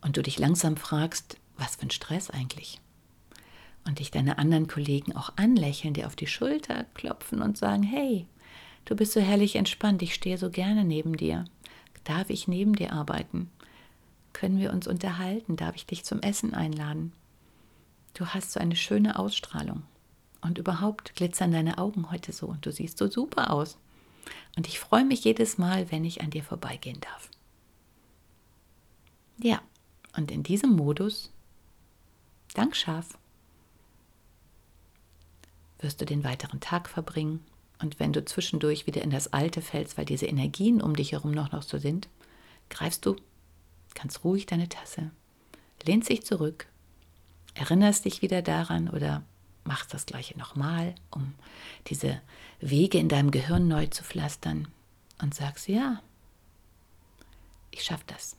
und 0.00 0.16
du 0.16 0.22
dich 0.22 0.38
langsam 0.38 0.76
fragst, 0.76 1.36
was 1.56 1.76
für 1.76 1.86
ein 1.86 1.90
Stress 1.90 2.30
eigentlich? 2.30 2.80
Und 3.84 3.98
dich 3.98 4.10
deine 4.10 4.38
anderen 4.38 4.68
Kollegen 4.68 5.16
auch 5.16 5.32
anlächeln, 5.36 5.94
dir 5.94 6.06
auf 6.06 6.16
die 6.16 6.26
Schulter 6.26 6.84
klopfen 6.94 7.42
und 7.42 7.58
sagen, 7.58 7.82
hey, 7.82 8.26
du 8.84 8.94
bist 8.94 9.12
so 9.12 9.20
herrlich 9.20 9.56
entspannt, 9.56 10.02
ich 10.02 10.14
stehe 10.14 10.38
so 10.38 10.50
gerne 10.50 10.84
neben 10.84 11.16
dir. 11.16 11.44
Darf 12.04 12.30
ich 12.30 12.48
neben 12.48 12.74
dir 12.74 12.92
arbeiten? 12.92 13.50
Können 14.32 14.58
wir 14.58 14.72
uns 14.72 14.86
unterhalten? 14.86 15.56
Darf 15.56 15.76
ich 15.76 15.86
dich 15.86 16.04
zum 16.04 16.20
Essen 16.20 16.54
einladen? 16.54 17.12
Du 18.14 18.26
hast 18.26 18.52
so 18.52 18.60
eine 18.60 18.76
schöne 18.76 19.18
Ausstrahlung. 19.18 19.82
Und 20.40 20.58
überhaupt 20.58 21.14
glitzern 21.14 21.52
deine 21.52 21.78
Augen 21.78 22.10
heute 22.10 22.32
so 22.32 22.46
und 22.46 22.66
du 22.66 22.72
siehst 22.72 22.98
so 22.98 23.08
super 23.08 23.50
aus. 23.50 23.78
Und 24.56 24.66
ich 24.66 24.80
freue 24.80 25.04
mich 25.04 25.24
jedes 25.24 25.56
Mal, 25.56 25.90
wenn 25.90 26.04
ich 26.04 26.20
an 26.20 26.30
dir 26.30 26.42
vorbeigehen 26.42 27.00
darf. 27.00 27.30
Ja, 29.38 29.60
und 30.16 30.30
in 30.30 30.42
diesem 30.42 30.70
Modus, 30.70 31.30
dank 32.54 32.76
Schaf, 32.76 33.18
wirst 35.78 36.00
du 36.00 36.04
den 36.04 36.24
weiteren 36.24 36.60
Tag 36.60 36.88
verbringen. 36.88 37.44
Und 37.80 37.98
wenn 37.98 38.12
du 38.12 38.24
zwischendurch 38.24 38.86
wieder 38.86 39.02
in 39.02 39.10
das 39.10 39.32
Alte 39.32 39.62
fällst, 39.62 39.98
weil 39.98 40.04
diese 40.04 40.26
Energien 40.26 40.80
um 40.80 40.94
dich 40.94 41.12
herum 41.12 41.32
noch, 41.32 41.50
noch 41.52 41.62
so 41.62 41.78
sind, 41.78 42.08
greifst 42.68 43.04
du 43.06 43.16
ganz 43.94 44.24
ruhig 44.24 44.46
deine 44.46 44.68
Tasse, 44.68 45.10
lehnst 45.84 46.08
dich 46.08 46.24
zurück 46.24 46.66
erinnerst 47.54 48.04
dich 48.04 48.22
wieder 48.22 48.42
daran 48.42 48.88
oder 48.88 49.22
machst 49.64 49.94
das 49.94 50.06
gleiche 50.06 50.36
nochmal, 50.38 50.94
um 51.10 51.34
diese 51.88 52.20
Wege 52.60 52.98
in 52.98 53.08
deinem 53.08 53.30
Gehirn 53.30 53.68
neu 53.68 53.86
zu 53.86 54.02
pflastern 54.02 54.68
und 55.20 55.34
sagst, 55.34 55.68
ja, 55.68 56.02
ich 57.70 57.84
schaffe 57.84 58.04
das. 58.06 58.36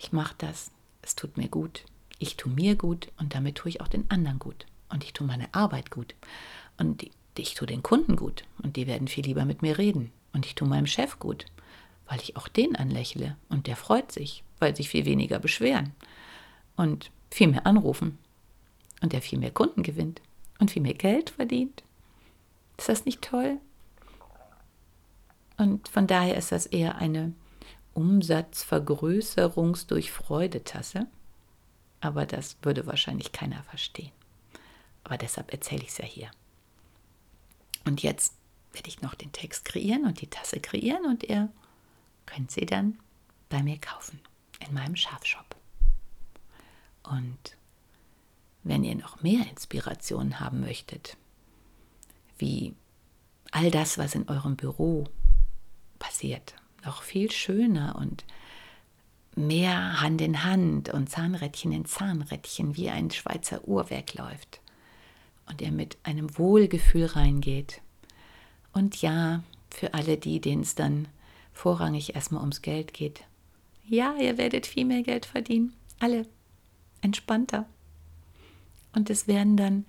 Ich 0.00 0.12
mache 0.12 0.34
das. 0.38 0.70
Es 1.02 1.14
tut 1.14 1.36
mir 1.36 1.48
gut. 1.48 1.84
Ich 2.18 2.36
tue 2.36 2.52
mir 2.52 2.76
gut 2.76 3.10
und 3.18 3.34
damit 3.34 3.56
tue 3.56 3.70
ich 3.70 3.80
auch 3.80 3.88
den 3.88 4.10
anderen 4.10 4.38
gut. 4.38 4.66
Und 4.88 5.04
ich 5.04 5.12
tue 5.12 5.26
meine 5.26 5.52
Arbeit 5.54 5.90
gut. 5.90 6.14
Und 6.76 7.06
ich 7.36 7.54
tue 7.54 7.66
den 7.66 7.82
Kunden 7.82 8.16
gut. 8.16 8.44
Und 8.62 8.76
die 8.76 8.86
werden 8.86 9.08
viel 9.08 9.24
lieber 9.24 9.44
mit 9.44 9.62
mir 9.62 9.78
reden. 9.78 10.12
Und 10.32 10.46
ich 10.46 10.54
tue 10.54 10.68
meinem 10.68 10.86
Chef 10.86 11.18
gut, 11.18 11.46
weil 12.06 12.20
ich 12.20 12.36
auch 12.36 12.48
den 12.48 12.76
anlächle. 12.76 13.36
Und 13.48 13.66
der 13.66 13.76
freut 13.76 14.12
sich, 14.12 14.44
weil 14.58 14.76
sich 14.76 14.88
viel 14.88 15.04
weniger 15.04 15.38
beschweren. 15.38 15.92
Und 16.76 17.10
viel 17.30 17.48
mehr 17.48 17.66
anrufen 17.66 18.18
und 19.02 19.12
der 19.12 19.22
viel 19.22 19.38
mehr 19.38 19.50
Kunden 19.50 19.82
gewinnt 19.82 20.20
und 20.58 20.70
viel 20.70 20.82
mehr 20.82 20.94
Geld 20.94 21.30
verdient. 21.30 21.82
Ist 22.76 22.88
das 22.88 23.04
nicht 23.04 23.22
toll? 23.22 23.58
Und 25.56 25.88
von 25.88 26.06
daher 26.06 26.36
ist 26.36 26.52
das 26.52 26.66
eher 26.66 26.96
eine 26.96 27.32
Umsatzvergrößerungs 27.94 29.86
durch 29.86 30.10
Freudetasse. 30.10 31.06
Aber 32.00 32.26
das 32.26 32.56
würde 32.62 32.86
wahrscheinlich 32.86 33.32
keiner 33.32 33.62
verstehen. 33.62 34.10
Aber 35.04 35.16
deshalb 35.16 35.52
erzähle 35.52 35.82
ich 35.82 35.90
es 35.90 35.98
ja 35.98 36.04
hier. 36.04 36.30
Und 37.84 38.02
jetzt 38.02 38.34
werde 38.72 38.88
ich 38.88 39.02
noch 39.02 39.14
den 39.14 39.32
Text 39.32 39.64
kreieren 39.64 40.04
und 40.04 40.20
die 40.20 40.26
Tasse 40.26 40.60
kreieren 40.60 41.06
und 41.06 41.22
ihr 41.22 41.50
könnt 42.26 42.50
sie 42.50 42.66
dann 42.66 42.98
bei 43.48 43.62
mir 43.62 43.78
kaufen 43.78 44.20
in 44.66 44.74
meinem 44.74 44.96
Schafshop. 44.96 45.56
Und 47.02 47.56
wenn 48.62 48.84
ihr 48.84 48.94
noch 48.94 49.22
mehr 49.22 49.46
Inspiration 49.48 50.40
haben 50.40 50.60
möchtet, 50.60 51.16
wie 52.38 52.74
all 53.50 53.70
das, 53.70 53.98
was 53.98 54.14
in 54.14 54.28
eurem 54.28 54.56
Büro 54.56 55.04
passiert, 55.98 56.54
noch 56.84 57.02
viel 57.02 57.30
schöner 57.30 57.96
und 57.96 58.24
mehr 59.36 60.00
Hand 60.00 60.20
in 60.20 60.44
Hand 60.44 60.88
und 60.90 61.10
Zahnrädchen 61.10 61.72
in 61.72 61.84
Zahnrädchen 61.84 62.76
wie 62.76 62.90
ein 62.90 63.10
Schweizer 63.10 63.66
Uhrwerk 63.66 64.14
läuft 64.14 64.60
und 65.46 65.60
ihr 65.60 65.72
mit 65.72 65.98
einem 66.02 66.36
Wohlgefühl 66.38 67.06
reingeht. 67.06 67.80
Und 68.72 69.02
ja, 69.02 69.42
für 69.70 69.94
alle 69.94 70.16
die, 70.16 70.40
denen 70.40 70.62
es 70.62 70.74
dann 70.74 71.08
vorrangig 71.54 72.14
erstmal 72.14 72.42
ums 72.42 72.60
Geld 72.60 72.92
geht, 72.92 73.24
ja, 73.86 74.14
ihr 74.16 74.38
werdet 74.38 74.66
viel 74.66 74.84
mehr 74.84 75.02
Geld 75.02 75.26
verdienen. 75.26 75.74
Alle 76.00 76.26
entspannter. 77.00 77.66
Und 78.94 79.10
es 79.10 79.26
werden 79.28 79.56
dann 79.56 79.86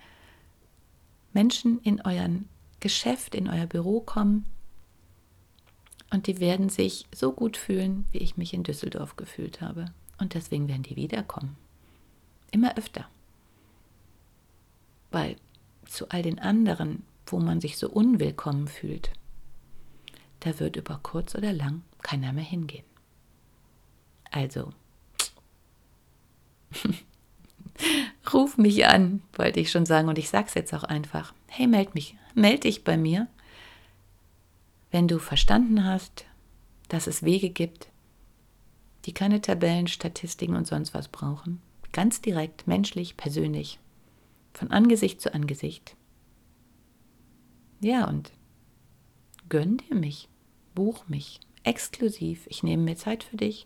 Menschen 1.33 1.79
in 1.81 2.01
euren 2.01 2.47
Geschäft, 2.79 3.35
in 3.35 3.49
euer 3.49 3.65
Büro 3.65 3.99
kommen 3.99 4.45
und 6.11 6.27
die 6.27 6.39
werden 6.39 6.69
sich 6.69 7.05
so 7.13 7.31
gut 7.31 7.57
fühlen, 7.57 8.05
wie 8.11 8.19
ich 8.19 8.37
mich 8.37 8.53
in 8.53 8.63
Düsseldorf 8.63 9.15
gefühlt 9.15 9.61
habe. 9.61 9.91
Und 10.17 10.33
deswegen 10.33 10.67
werden 10.67 10.83
die 10.83 10.95
wiederkommen. 10.95 11.57
Immer 12.51 12.77
öfter. 12.77 13.05
Weil 15.11 15.35
zu 15.85 16.09
all 16.09 16.21
den 16.21 16.39
anderen, 16.39 17.03
wo 17.25 17.39
man 17.39 17.59
sich 17.59 17.77
so 17.77 17.89
unwillkommen 17.89 18.67
fühlt, 18.67 19.11
da 20.45 20.59
wird 20.59 20.75
über 20.75 20.99
kurz 21.01 21.33
oder 21.33 21.51
lang 21.51 21.81
keiner 22.03 22.31
mehr 22.31 22.43
hingehen. 22.43 22.85
Also, 24.29 24.71
ruf 28.33 28.57
mich 28.57 28.85
an, 28.85 29.23
wollte 29.33 29.59
ich 29.59 29.71
schon 29.71 29.87
sagen, 29.87 30.07
und 30.07 30.19
ich 30.19 30.29
sag's 30.29 30.53
jetzt 30.53 30.73
auch 30.73 30.83
einfach. 30.83 31.33
Hey, 31.47 31.65
meld 31.65 31.95
mich, 31.95 32.15
meld 32.35 32.63
dich 32.63 32.83
bei 32.83 32.95
mir, 32.95 33.27
wenn 34.91 35.07
du 35.07 35.17
verstanden 35.17 35.83
hast, 35.83 36.25
dass 36.89 37.07
es 37.07 37.23
Wege 37.23 37.49
gibt, 37.49 37.89
die 39.05 39.13
keine 39.13 39.41
Tabellen, 39.41 39.87
Statistiken 39.87 40.55
und 40.55 40.67
sonst 40.67 40.93
was 40.93 41.07
brauchen. 41.07 41.59
Ganz 41.91 42.21
direkt, 42.21 42.67
menschlich, 42.67 43.17
persönlich, 43.17 43.79
von 44.53 44.69
Angesicht 44.69 45.21
zu 45.21 45.33
Angesicht. 45.33 45.95
Ja, 47.81 48.07
und 48.07 48.31
gönn 49.49 49.77
dir 49.77 49.95
mich, 49.95 50.29
buch 50.75 51.07
mich, 51.07 51.39
exklusiv, 51.63 52.45
ich 52.47 52.63
nehme 52.63 52.83
mir 52.83 52.95
Zeit 52.95 53.23
für 53.23 53.37
dich. 53.37 53.65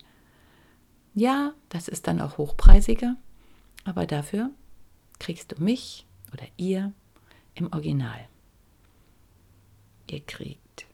Ja, 1.13 1.53
das 1.67 1.87
ist 1.87 2.07
dann 2.07 2.21
auch 2.21 2.37
hochpreisiger, 2.37 3.17
aber 3.83 4.05
dafür 4.05 4.51
kriegst 5.19 5.51
du 5.51 5.61
mich 5.63 6.05
oder 6.31 6.45
ihr 6.55 6.93
im 7.55 7.71
Original. 7.73 8.27
Ihr 10.09 10.21
kriegt 10.21 10.85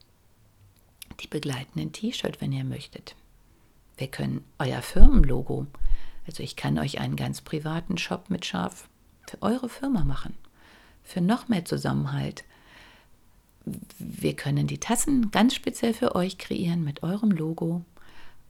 die 1.20 1.28
begleitenden 1.28 1.92
T-Shirt, 1.92 2.40
wenn 2.40 2.52
ihr 2.52 2.64
möchtet. 2.64 3.14
Wir 3.96 4.08
können 4.08 4.44
euer 4.58 4.82
Firmenlogo, 4.82 5.66
also 6.26 6.42
ich 6.42 6.56
kann 6.56 6.78
euch 6.78 6.98
einen 6.98 7.16
ganz 7.16 7.40
privaten 7.40 7.96
Shop 7.96 8.28
mit 8.28 8.44
Schaf 8.44 8.88
für 9.28 9.40
eure 9.42 9.68
Firma 9.68 10.04
machen, 10.04 10.34
für 11.02 11.20
noch 11.20 11.48
mehr 11.48 11.64
Zusammenhalt. 11.64 12.44
Wir 13.98 14.34
können 14.34 14.66
die 14.66 14.78
Tassen 14.78 15.30
ganz 15.30 15.54
speziell 15.54 15.92
für 15.92 16.14
euch 16.14 16.38
kreieren 16.38 16.84
mit 16.84 17.02
eurem 17.02 17.30
Logo. 17.30 17.82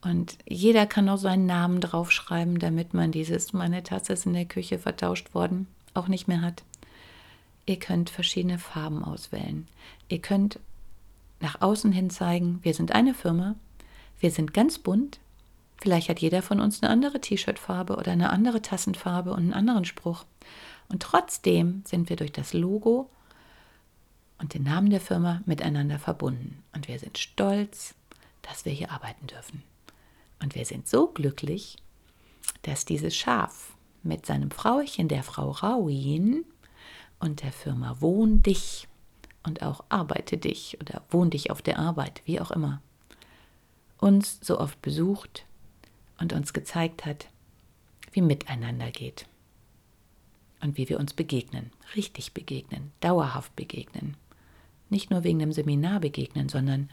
Und 0.02 0.38
jeder 0.46 0.86
kann 0.86 1.08
auch 1.08 1.16
seinen 1.16 1.46
Namen 1.46 1.80
draufschreiben, 1.80 2.58
damit 2.58 2.94
man 2.94 3.12
dieses, 3.12 3.52
meine 3.52 3.82
Tasse 3.82 4.12
ist 4.12 4.26
in 4.26 4.34
der 4.34 4.44
Küche 4.44 4.78
vertauscht 4.78 5.34
worden, 5.34 5.66
auch 5.94 6.06
nicht 6.06 6.28
mehr 6.28 6.42
hat. 6.42 6.62
Ihr 7.64 7.78
könnt 7.78 8.10
verschiedene 8.10 8.58
Farben 8.58 9.02
auswählen. 9.02 9.66
Ihr 10.08 10.20
könnt 10.20 10.60
nach 11.40 11.60
außen 11.60 11.92
hin 11.92 12.10
zeigen, 12.10 12.60
wir 12.62 12.74
sind 12.74 12.92
eine 12.92 13.14
Firma, 13.14 13.56
wir 14.20 14.30
sind 14.30 14.54
ganz 14.54 14.78
bunt. 14.78 15.18
Vielleicht 15.78 16.08
hat 16.08 16.20
jeder 16.20 16.42
von 16.42 16.60
uns 16.60 16.82
eine 16.82 16.90
andere 16.90 17.20
T-Shirt-Farbe 17.20 17.96
oder 17.96 18.12
eine 18.12 18.30
andere 18.30 18.62
Tassenfarbe 18.62 19.30
und 19.30 19.38
einen 19.38 19.52
anderen 19.52 19.84
Spruch. 19.84 20.24
Und 20.88 21.02
trotzdem 21.02 21.82
sind 21.84 22.08
wir 22.08 22.16
durch 22.16 22.32
das 22.32 22.52
Logo 22.52 23.10
und 24.38 24.54
den 24.54 24.64
Namen 24.64 24.90
der 24.90 25.00
Firma 25.00 25.42
miteinander 25.46 25.98
verbunden. 25.98 26.62
Und 26.74 26.88
wir 26.88 26.98
sind 26.98 27.18
stolz, 27.18 27.94
dass 28.42 28.64
wir 28.64 28.72
hier 28.72 28.90
arbeiten 28.90 29.26
dürfen. 29.26 29.62
Und 30.42 30.54
wir 30.54 30.64
sind 30.64 30.88
so 30.88 31.08
glücklich, 31.08 31.76
dass 32.62 32.84
dieses 32.84 33.16
Schaf 33.16 33.74
mit 34.02 34.26
seinem 34.26 34.50
Frauchen, 34.50 35.08
der 35.08 35.22
Frau 35.22 35.50
Rauin, 35.50 36.44
und 37.18 37.42
der 37.42 37.52
Firma 37.52 37.96
Wohn 38.00 38.42
dich 38.42 38.88
und 39.42 39.62
auch 39.62 39.84
Arbeite 39.88 40.36
dich 40.38 40.78
oder 40.80 41.02
Wohn 41.10 41.30
dich 41.30 41.50
auf 41.50 41.62
der 41.62 41.78
Arbeit, 41.78 42.22
wie 42.24 42.40
auch 42.40 42.50
immer, 42.50 42.82
uns 43.98 44.38
so 44.42 44.58
oft 44.60 44.80
besucht 44.82 45.46
und 46.18 46.32
uns 46.32 46.52
gezeigt 46.52 47.04
hat, 47.04 47.28
wie 48.12 48.22
miteinander 48.22 48.90
geht 48.90 49.26
und 50.60 50.76
wie 50.76 50.88
wir 50.88 50.98
uns 50.98 51.14
begegnen, 51.14 51.70
richtig 51.94 52.32
begegnen, 52.32 52.92
dauerhaft 53.00 53.54
begegnen. 53.56 54.16
Nicht 54.88 55.10
nur 55.10 55.24
wegen 55.24 55.38
dem 55.38 55.52
Seminar 55.52 56.00
begegnen, 56.00 56.48
sondern 56.48 56.88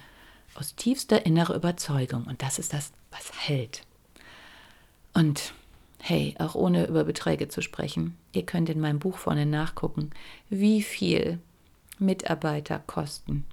aus 0.55 0.75
tiefster 0.75 1.25
innerer 1.25 1.55
Überzeugung. 1.55 2.25
Und 2.25 2.41
das 2.41 2.59
ist 2.59 2.73
das, 2.73 2.91
was 3.11 3.31
hält. 3.47 3.81
Und 5.13 5.53
hey, 5.99 6.35
auch 6.39 6.55
ohne 6.55 6.87
über 6.87 7.03
Beträge 7.03 7.47
zu 7.47 7.61
sprechen, 7.61 8.17
ihr 8.33 8.45
könnt 8.45 8.69
in 8.69 8.79
meinem 8.79 8.99
Buch 8.99 9.17
vorne 9.17 9.45
nachgucken, 9.45 10.09
wie 10.49 10.81
viel 10.81 11.39
Mitarbeiter 11.99 12.79
kosten, 12.79 13.45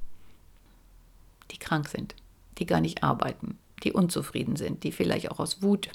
die 1.51 1.59
krank 1.59 1.89
sind, 1.89 2.15
die 2.59 2.67
gar 2.67 2.81
nicht 2.81 3.05
arbeiten, 3.05 3.59
die 3.85 3.93
unzufrieden 3.93 4.57
sind, 4.57 4.83
die 4.85 4.93
vielleicht 4.93 5.31
auch 5.31 5.39
aus 5.39 5.63
Wut 5.63 5.91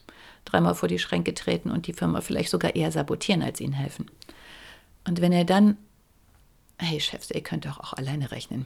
dreimal 0.45 0.75
vor 0.75 0.87
die 0.87 0.99
Schränke 0.99 1.33
treten 1.33 1.71
und 1.71 1.87
die 1.87 1.93
Firma 1.93 2.21
vielleicht 2.21 2.51
sogar 2.51 2.75
eher 2.75 2.91
sabotieren, 2.91 3.41
als 3.41 3.59
ihnen 3.59 3.73
helfen. 3.73 4.05
Und 5.07 5.21
wenn 5.21 5.33
ihr 5.33 5.45
dann, 5.45 5.77
hey 6.77 6.99
Chefs, 6.99 7.31
ihr 7.31 7.41
könnt 7.41 7.65
doch 7.65 7.79
auch 7.79 7.93
alleine 7.93 8.31
rechnen. 8.31 8.65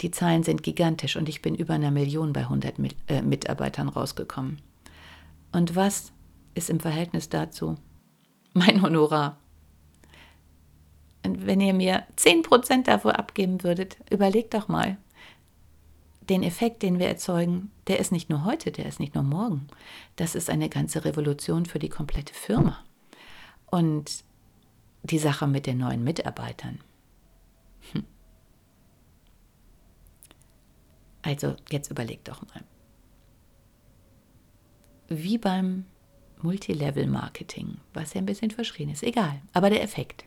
Die 0.00 0.10
Zahlen 0.10 0.42
sind 0.42 0.62
gigantisch 0.62 1.16
und 1.16 1.28
ich 1.28 1.42
bin 1.42 1.54
über 1.54 1.74
einer 1.74 1.90
Million 1.90 2.32
bei 2.32 2.40
100 2.40 2.74
äh, 3.08 3.22
Mitarbeitern 3.22 3.88
rausgekommen. 3.88 4.60
Und 5.52 5.76
was 5.76 6.12
ist 6.54 6.70
im 6.70 6.80
Verhältnis 6.80 7.28
dazu 7.28 7.76
mein 8.54 8.82
Honorar? 8.82 9.38
Und 11.24 11.46
wenn 11.46 11.60
ihr 11.60 11.74
mir 11.74 12.04
10% 12.16 12.84
davor 12.84 13.18
abgeben 13.18 13.62
würdet, 13.62 13.96
überlegt 14.10 14.54
doch 14.54 14.68
mal, 14.68 14.98
den 16.28 16.42
Effekt, 16.42 16.82
den 16.82 16.98
wir 16.98 17.08
erzeugen, 17.08 17.70
der 17.86 17.98
ist 17.98 18.12
nicht 18.12 18.30
nur 18.30 18.44
heute, 18.44 18.72
der 18.72 18.86
ist 18.86 18.98
nicht 18.98 19.14
nur 19.14 19.24
morgen. 19.24 19.66
Das 20.16 20.34
ist 20.34 20.50
eine 20.50 20.68
ganze 20.68 21.04
Revolution 21.04 21.66
für 21.66 21.78
die 21.78 21.88
komplette 21.88 22.34
Firma. 22.34 22.78
Und 23.66 24.24
die 25.02 25.18
Sache 25.18 25.46
mit 25.46 25.66
den 25.66 25.78
neuen 25.78 26.02
Mitarbeitern. 26.02 26.80
Also 31.24 31.56
jetzt 31.70 31.90
überleg 31.90 32.22
doch 32.24 32.42
mal. 32.42 32.62
Wie 35.08 35.38
beim 35.38 35.86
Multilevel-Marketing, 36.42 37.78
was 37.94 38.14
ja 38.14 38.20
ein 38.20 38.26
bisschen 38.26 38.50
verschrien 38.50 38.90
ist, 38.90 39.02
egal, 39.02 39.40
aber 39.52 39.70
der 39.70 39.82
Effekt. 39.82 40.26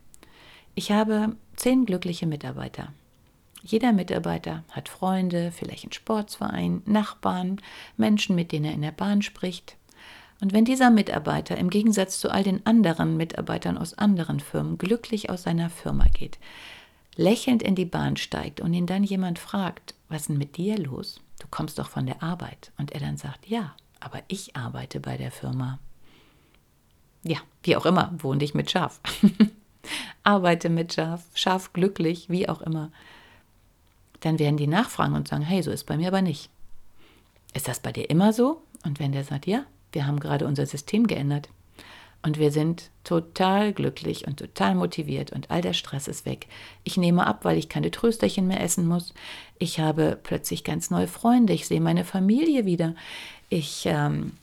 Ich 0.73 0.91
habe 0.91 1.35
zehn 1.55 1.85
glückliche 1.85 2.25
Mitarbeiter. 2.25 2.91
Jeder 3.63 3.93
Mitarbeiter 3.93 4.63
hat 4.71 4.89
Freunde, 4.89 5.51
vielleicht 5.51 5.83
einen 5.83 5.93
Sportsverein, 5.93 6.81
Nachbarn, 6.85 7.61
Menschen, 7.97 8.35
mit 8.35 8.51
denen 8.51 8.65
er 8.65 8.73
in 8.73 8.81
der 8.81 8.91
Bahn 8.91 9.21
spricht. 9.21 9.77
Und 10.39 10.53
wenn 10.53 10.65
dieser 10.65 10.91
Mitarbeiter 10.91 11.57
im 11.57 11.69
Gegensatz 11.69 12.19
zu 12.19 12.29
all 12.29 12.43
den 12.43 12.65
anderen 12.65 13.17
Mitarbeitern 13.17 13.77
aus 13.77 13.95
anderen 13.95 14.39
Firmen 14.39 14.77
glücklich 14.77 15.29
aus 15.29 15.43
seiner 15.43 15.69
Firma 15.69 16.05
geht, 16.13 16.37
lächelnd 17.15 17.63
in 17.63 17.75
die 17.75 17.85
Bahn 17.85 18.17
steigt 18.17 18.61
und 18.61 18.73
ihn 18.73 18.85
dann 18.85 19.03
jemand 19.03 19.39
fragt, 19.39 19.95
was 20.09 20.21
ist 20.21 20.29
denn 20.29 20.37
mit 20.37 20.57
dir 20.57 20.77
los? 20.77 21.19
Du 21.39 21.47
kommst 21.49 21.79
doch 21.79 21.89
von 21.89 22.05
der 22.05 22.23
Arbeit. 22.23 22.71
Und 22.77 22.91
er 22.91 22.99
dann 22.99 23.17
sagt, 23.17 23.47
ja, 23.47 23.75
aber 23.99 24.21
ich 24.27 24.55
arbeite 24.55 24.99
bei 24.99 25.17
der 25.17 25.31
Firma. 25.31 25.79
Ja, 27.23 27.37
wie 27.63 27.75
auch 27.75 27.85
immer, 27.85 28.13
wohne 28.17 28.43
ich 28.43 28.53
mit 28.53 28.71
Schaf. 28.71 29.01
arbeite 30.23 30.69
mit 30.69 30.93
Schaf, 30.93 31.23
Schaf 31.33 31.73
glücklich, 31.73 32.29
wie 32.29 32.47
auch 32.47 32.61
immer 32.61 32.91
dann 34.19 34.39
werden 34.39 34.57
die 34.57 34.67
nachfragen 34.67 35.15
und 35.15 35.27
sagen, 35.27 35.43
hey, 35.43 35.61
so 35.61 35.71
ist 35.71 35.85
bei 35.85 35.97
mir 35.97 36.07
aber 36.07 36.21
nicht. 36.21 36.49
Ist 37.53 37.67
das 37.67 37.79
bei 37.79 37.91
dir 37.91 38.09
immer 38.09 38.33
so? 38.33 38.61
Und 38.83 38.99
wenn 38.99 39.11
der 39.11 39.23
sagt, 39.23 39.47
ja, 39.47 39.65
wir 39.91 40.05
haben 40.05 40.19
gerade 40.19 40.45
unser 40.45 40.65
System 40.65 41.07
geändert 41.07 41.49
und 42.23 42.39
wir 42.39 42.51
sind 42.51 42.89
total 43.03 43.73
glücklich 43.73 44.27
und 44.27 44.37
total 44.37 44.75
motiviert 44.75 45.31
und 45.31 45.49
all 45.49 45.61
der 45.61 45.73
Stress 45.73 46.07
ist 46.07 46.25
weg. 46.25 46.47
Ich 46.83 46.97
nehme 46.97 47.25
ab, 47.25 47.45
weil 47.45 47.57
ich 47.57 47.69
keine 47.69 47.91
Trösterchen 47.91 48.47
mehr 48.47 48.61
essen 48.61 48.87
muss. 48.87 49.13
Ich 49.59 49.79
habe 49.79 50.19
plötzlich 50.21 50.63
ganz 50.63 50.89
neue 50.89 51.07
Freunde. 51.07 51.53
Ich 51.53 51.67
sehe 51.67 51.79
meine 51.79 52.03
Familie 52.03 52.65
wieder. 52.65 52.95
Ich, 53.49 53.85
ähm, 53.85 54.33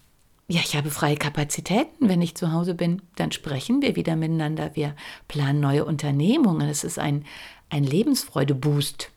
ja, 0.48 0.60
ich 0.64 0.76
habe 0.76 0.90
freie 0.90 1.16
Kapazitäten, 1.16 2.08
wenn 2.08 2.22
ich 2.22 2.37
zu 2.37 2.52
Hause 2.52 2.74
bin. 2.74 3.02
Dann 3.16 3.32
sprechen 3.32 3.82
wir 3.82 3.96
wieder 3.96 4.16
miteinander. 4.16 4.70
Wir 4.74 4.94
planen 5.28 5.60
neue 5.60 5.84
Unternehmungen. 5.84 6.68
Es 6.68 6.84
ist 6.84 6.98
ein, 6.98 7.24
ein 7.70 7.84
Lebensfreude-Boost. 7.84 9.10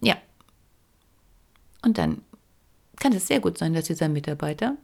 Ja. 0.00 0.16
Und 1.82 1.96
dann 1.96 2.22
kann 2.96 3.12
es 3.14 3.28
sehr 3.28 3.40
gut 3.40 3.56
sein, 3.56 3.72
dass 3.72 3.86
dieser 3.86 4.08
Mitarbeiter 4.08 4.76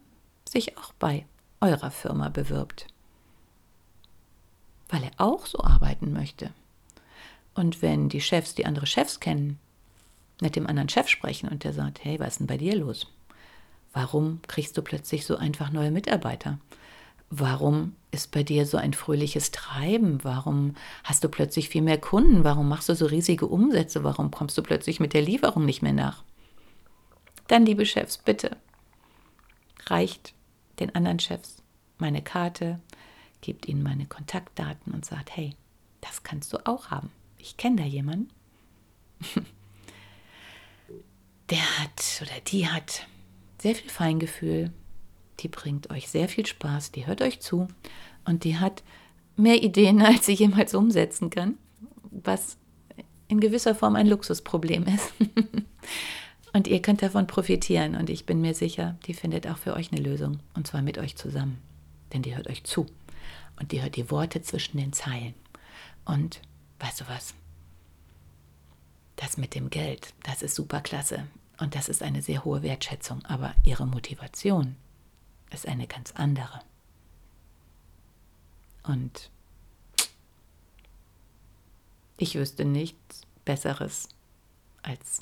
sich 0.49 0.79
auch 0.79 0.93
bei 0.95 1.27
eurer 1.61 1.91
Firma 1.91 2.29
bewirbt, 2.29 2.87
weil 4.89 5.05
er 5.05 5.13
auch 5.17 5.47
so 5.47 5.61
arbeiten 5.61 6.13
möchte. 6.13 6.51
Und 7.55 7.81
wenn 7.83 8.09
die 8.09 8.21
Chefs, 8.21 8.55
die 8.55 8.67
andere 8.67 8.87
Chefs 8.87 9.21
kennen, 9.21 9.59
mit 10.41 10.57
dem 10.57 10.67
anderen 10.67 10.89
Chef 10.89 11.09
sprechen 11.09 11.49
und 11.49 11.65
der 11.65 11.73
sagt, 11.73 12.05
hey, 12.05 12.21
was 12.21 12.35
ist 12.35 12.41
denn 12.41 12.47
bei 12.47 12.59
dir 12.59 12.77
los? 12.77 13.07
Warum 13.93 14.41
kriegst 14.47 14.77
du 14.77 14.83
plötzlich 14.83 15.25
so 15.25 15.37
einfach 15.37 15.71
neue 15.71 15.91
Mitarbeiter? 15.91 16.59
Warum 17.31 17.97
ist 18.11 18.31
bei 18.31 18.43
dir 18.43 18.67
so 18.67 18.77
ein 18.77 18.93
fröhliches 18.93 19.51
Treiben? 19.51 20.23
Warum 20.23 20.75
hast 21.03 21.25
du 21.25 21.29
plötzlich 21.29 21.71
viel 21.71 21.83
mehr 21.83 21.99
Kunden? 21.99 22.45
Warum 22.45 22.69
machst 22.69 22.89
du 22.89 22.95
so 22.95 23.07
riesige 23.07 23.47
Umsätze? 23.47 24.05
Warum 24.05 24.31
kommst 24.31 24.57
du 24.59 24.63
plötzlich 24.63 25.01
mit 25.01 25.15
der 25.15 25.23
Lieferung 25.23 25.65
nicht 25.65 25.83
mehr 25.83 25.95
nach? 25.95 26.23
Dann, 27.49 27.65
liebe 27.65 27.87
Chefs, 27.87 28.19
bitte, 28.19 28.57
reicht 29.87 30.36
den 30.81 30.95
anderen 30.95 31.19
Chefs 31.19 31.63
meine 31.99 32.23
Karte, 32.23 32.81
gebt 33.41 33.67
ihnen 33.69 33.83
meine 33.83 34.07
Kontaktdaten 34.07 34.93
und 34.93 35.05
sagt, 35.05 35.37
hey, 35.37 35.55
das 36.01 36.23
kannst 36.23 36.53
du 36.53 36.67
auch 36.67 36.91
haben. 36.91 37.11
Ich 37.39 37.57
kenne 37.57 37.77
da 37.77 37.85
jemanden. 37.85 38.29
Der 41.51 41.79
hat 41.79 42.23
oder 42.23 42.41
die 42.49 42.67
hat 42.67 43.07
sehr 43.59 43.77
viel 43.77 43.89
Feingefühl, 43.89 44.73
die 45.41 45.49
bringt 45.49 45.91
euch 45.91 46.09
sehr 46.09 46.29
viel 46.29 46.45
Spaß, 46.45 46.91
die 46.91 47.07
hört 47.07 47.23
euch 47.23 47.41
zu 47.41 47.69
und 48.25 48.43
die 48.43 48.59
hat 48.59 48.83
mehr 49.37 49.63
Ideen, 49.63 50.03
als 50.07 50.27
sie 50.27 50.35
jemals 50.35 50.75
umsetzen 50.75 51.31
kann, 51.31 51.57
was 52.11 52.59
in 53.29 53.41
gewisser 53.41 53.75
Form 53.75 53.97
ein 53.97 54.07
Luxusproblem 54.09 54.87
ist. 54.87 55.13
und 56.57 56.69
ihr 56.69 56.81
könnt 56.81 57.03
davon 57.03 57.27
profitieren 57.27 57.95
und 57.95 58.09
ich 58.09 58.25
bin 58.25 58.41
mir 58.41 58.55
sicher, 58.55 58.97
die 59.05 59.13
findet 59.13 59.47
auch 59.47 59.59
für 59.59 59.75
euch 59.75 59.93
eine 59.93 60.01
Lösung 60.01 60.41
und 60.55 60.67
zwar 60.67 60.81
mit 60.81 60.97
euch 60.97 61.15
zusammen, 61.15 61.61
denn 62.15 62.23
die 62.23 62.35
hört 62.35 62.49
euch 62.49 62.65
zu 62.65 62.87
und 63.61 63.73
die 63.73 63.83
hört 63.83 63.95
die 63.95 64.11
Worte 64.11 64.41
zwischen 64.41 64.79
den 64.79 64.95
Zeilen. 64.95 65.35
Und 66.07 66.41
weißt 66.79 67.03
du 67.03 67.09
was? 67.09 67.35
Das 69.17 69.37
mit 69.37 69.55
dem 69.55 69.69
Geld, 69.69 70.15
das 70.23 70.41
ist 70.41 70.55
super 70.55 70.81
klasse 70.81 71.27
und 71.59 71.75
das 71.75 71.91
ist 71.91 72.03
eine 72.03 72.23
sehr 72.23 72.43
hohe 72.43 72.63
Wertschätzung, 72.63 73.23
aber 73.27 73.55
ihre 73.63 73.87
Motivation 73.87 74.77
ist 75.51 75.69
eine 75.69 75.87
ganz 75.87 76.13
andere. 76.13 76.61
Und 78.83 79.31
ich 82.17 82.35
wüsste 82.35 82.65
nichts 82.65 83.27
Besseres, 83.45 84.09
als 84.81 85.21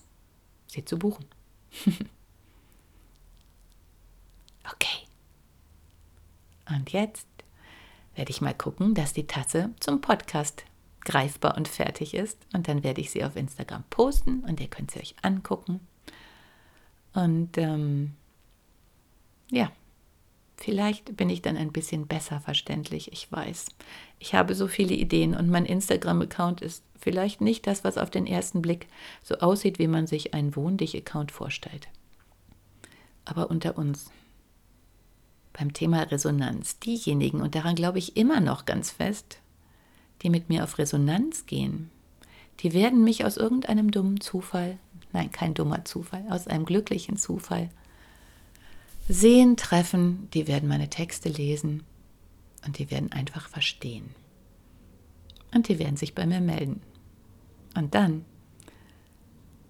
sie 0.74 0.84
zu 0.84 0.98
buchen. 0.98 1.24
okay. 4.72 5.06
Und 6.68 6.92
jetzt 6.92 7.26
werde 8.14 8.30
ich 8.30 8.40
mal 8.40 8.54
gucken, 8.54 8.94
dass 8.94 9.12
die 9.12 9.26
Tasse 9.26 9.70
zum 9.80 10.00
Podcast 10.00 10.64
greifbar 11.04 11.56
und 11.56 11.68
fertig 11.68 12.14
ist. 12.14 12.38
Und 12.52 12.68
dann 12.68 12.82
werde 12.82 13.00
ich 13.00 13.10
sie 13.10 13.24
auf 13.24 13.36
Instagram 13.36 13.84
posten 13.90 14.40
und 14.40 14.60
ihr 14.60 14.68
könnt 14.68 14.90
sie 14.90 15.00
euch 15.00 15.14
angucken. 15.22 15.80
Und 17.12 17.58
ähm, 17.58 18.14
ja, 19.50 19.70
Vielleicht 20.64 21.14
bin 21.18 21.28
ich 21.28 21.42
dann 21.42 21.58
ein 21.58 21.72
bisschen 21.72 22.06
besser 22.06 22.40
verständlich, 22.40 23.12
ich 23.12 23.30
weiß. 23.30 23.66
Ich 24.18 24.34
habe 24.34 24.54
so 24.54 24.66
viele 24.66 24.94
Ideen 24.94 25.34
und 25.34 25.50
mein 25.50 25.66
Instagram-Account 25.66 26.62
ist 26.62 26.82
vielleicht 26.98 27.42
nicht 27.42 27.66
das, 27.66 27.84
was 27.84 27.98
auf 27.98 28.08
den 28.08 28.26
ersten 28.26 28.62
Blick 28.62 28.86
so 29.22 29.34
aussieht, 29.40 29.78
wie 29.78 29.88
man 29.88 30.06
sich 30.06 30.32
einen 30.32 30.56
Wohndich-Account 30.56 31.32
vorstellt. 31.32 31.88
Aber 33.26 33.50
unter 33.50 33.76
uns, 33.76 34.10
beim 35.52 35.74
Thema 35.74 36.04
Resonanz, 36.04 36.78
diejenigen, 36.78 37.42
und 37.42 37.54
daran 37.54 37.74
glaube 37.74 37.98
ich 37.98 38.16
immer 38.16 38.40
noch 38.40 38.64
ganz 38.64 38.90
fest, 38.90 39.40
die 40.22 40.30
mit 40.30 40.48
mir 40.48 40.64
auf 40.64 40.78
Resonanz 40.78 41.44
gehen, 41.44 41.90
die 42.60 42.72
werden 42.72 43.04
mich 43.04 43.26
aus 43.26 43.36
irgendeinem 43.36 43.90
dummen 43.90 44.18
Zufall, 44.22 44.78
nein, 45.12 45.30
kein 45.30 45.52
dummer 45.52 45.84
Zufall, 45.84 46.24
aus 46.30 46.46
einem 46.46 46.64
glücklichen 46.64 47.18
Zufall 47.18 47.68
sehen, 49.08 49.56
treffen, 49.56 50.28
die 50.32 50.46
werden 50.46 50.68
meine 50.68 50.88
Texte 50.88 51.28
lesen 51.28 51.82
und 52.64 52.78
die 52.78 52.90
werden 52.90 53.12
einfach 53.12 53.48
verstehen. 53.48 54.14
Und 55.54 55.68
die 55.68 55.78
werden 55.78 55.96
sich 55.96 56.14
bei 56.14 56.26
mir 56.26 56.40
melden. 56.40 56.82
Und 57.76 57.94
dann 57.94 58.24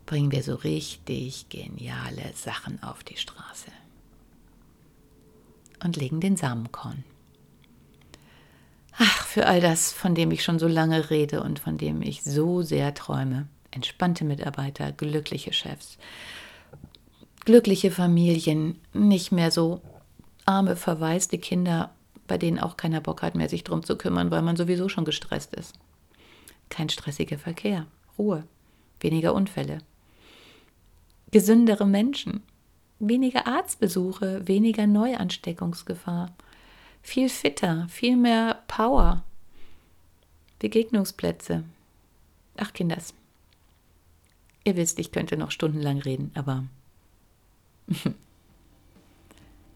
bringen 0.07 0.33
wir 0.33 0.42
so 0.42 0.55
richtig 0.55 1.49
geniale 1.49 2.33
Sachen 2.35 2.83
auf 2.83 3.03
die 3.05 3.16
Straße 3.16 3.70
und 5.83 5.97
legen 5.97 6.20
den 6.20 6.37
Samenkorn. 6.37 7.05
Ach, 8.97 9.27
für 9.27 9.47
all 9.47 9.61
das, 9.61 9.92
von 9.92 10.14
dem 10.14 10.31
ich 10.31 10.44
schon 10.44 10.59
so 10.59 10.68
lange 10.68 11.11
rede 11.11 11.42
und 11.42 11.59
von 11.59 11.79
dem 11.79 12.01
ich 12.01 12.23
so 12.23 12.62
sehr 12.62 12.94
träume. 12.94 13.49
Entspannte 13.70 14.25
Mitarbeiter, 14.25 14.92
glückliche 14.92 15.53
Chefs, 15.53 15.99
glückliche 17.44 17.90
Familien, 17.90 18.80
nicht 18.92 19.33
mehr 19.33 19.50
so 19.50 19.83
arme, 20.44 20.76
verwaiste 20.76 21.38
Kinder, 21.38 21.94
bei 22.26 22.38
denen 22.38 22.59
auch 22.59 22.76
keiner 22.76 23.00
Bock 23.00 23.22
hat 23.22 23.35
mehr, 23.35 23.48
sich 23.48 23.64
drum 23.64 23.83
zu 23.83 23.96
kümmern, 23.96 24.30
weil 24.30 24.42
man 24.42 24.57
sowieso 24.57 24.88
schon 24.88 25.04
gestresst 25.04 25.54
ist. 25.54 25.78
Kein 26.70 26.88
stressiger 26.88 27.38
Verkehr, 27.38 27.87
Ruhe, 28.18 28.44
weniger 29.00 29.35
Unfälle. 29.35 29.78
Gesündere 31.30 31.87
Menschen, 31.87 32.42
weniger 32.98 33.46
Arztbesuche, 33.46 34.46
weniger 34.46 34.87
Neuansteckungsgefahr, 34.87 36.35
viel 37.02 37.28
fitter, 37.28 37.87
viel 37.90 38.16
mehr 38.16 38.62
Power, 38.66 39.22
Begegnungsplätze. 40.59 41.64
Ach, 42.57 42.72
Kinders. 42.72 43.12
Ihr 44.64 44.76
wisst, 44.76 44.98
ich 44.98 45.12
könnte 45.12 45.37
noch 45.37 45.50
stundenlang 45.50 45.98
reden, 45.98 46.30
aber 46.35 46.64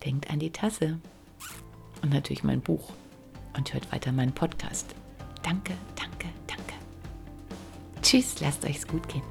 Denkt 0.05 0.31
an 0.31 0.38
die 0.38 0.51
Tasse 0.51 0.99
und 2.03 2.12
natürlich 2.12 2.44
mein 2.44 2.61
Buch 2.61 2.92
und 3.57 3.73
hört 3.73 3.90
weiter 3.92 4.12
meinen 4.12 4.33
Podcast. 4.33 4.94
Danke, 5.42 5.75
danke, 5.97 6.29
danke. 6.47 6.75
Tschüss, 8.03 8.40
lasst 8.40 8.64
euch's 8.64 8.87
gut 8.87 9.09
gehen. 9.09 9.23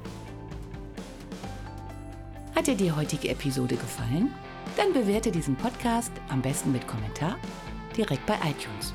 Hat 2.54 2.66
dir 2.66 2.76
die 2.76 2.92
heutige 2.92 3.28
Episode 3.28 3.76
gefallen? 3.76 4.32
Dann 4.76 4.92
bewerte 4.92 5.30
diesen 5.30 5.56
Podcast 5.56 6.12
am 6.28 6.42
besten 6.42 6.72
mit 6.72 6.86
Kommentar 6.86 7.36
direkt 7.96 8.26
bei 8.26 8.34
iTunes. 8.34 8.94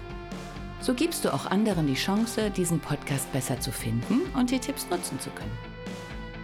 So 0.80 0.94
gibst 0.94 1.24
du 1.24 1.34
auch 1.34 1.46
anderen 1.46 1.88
die 1.88 1.94
Chance, 1.94 2.52
diesen 2.52 2.80
Podcast 2.80 3.32
besser 3.32 3.60
zu 3.60 3.72
finden 3.72 4.22
und 4.38 4.52
die 4.52 4.60
Tipps 4.60 4.88
nutzen 4.90 5.20
zu 5.20 5.30
können. 5.30 5.73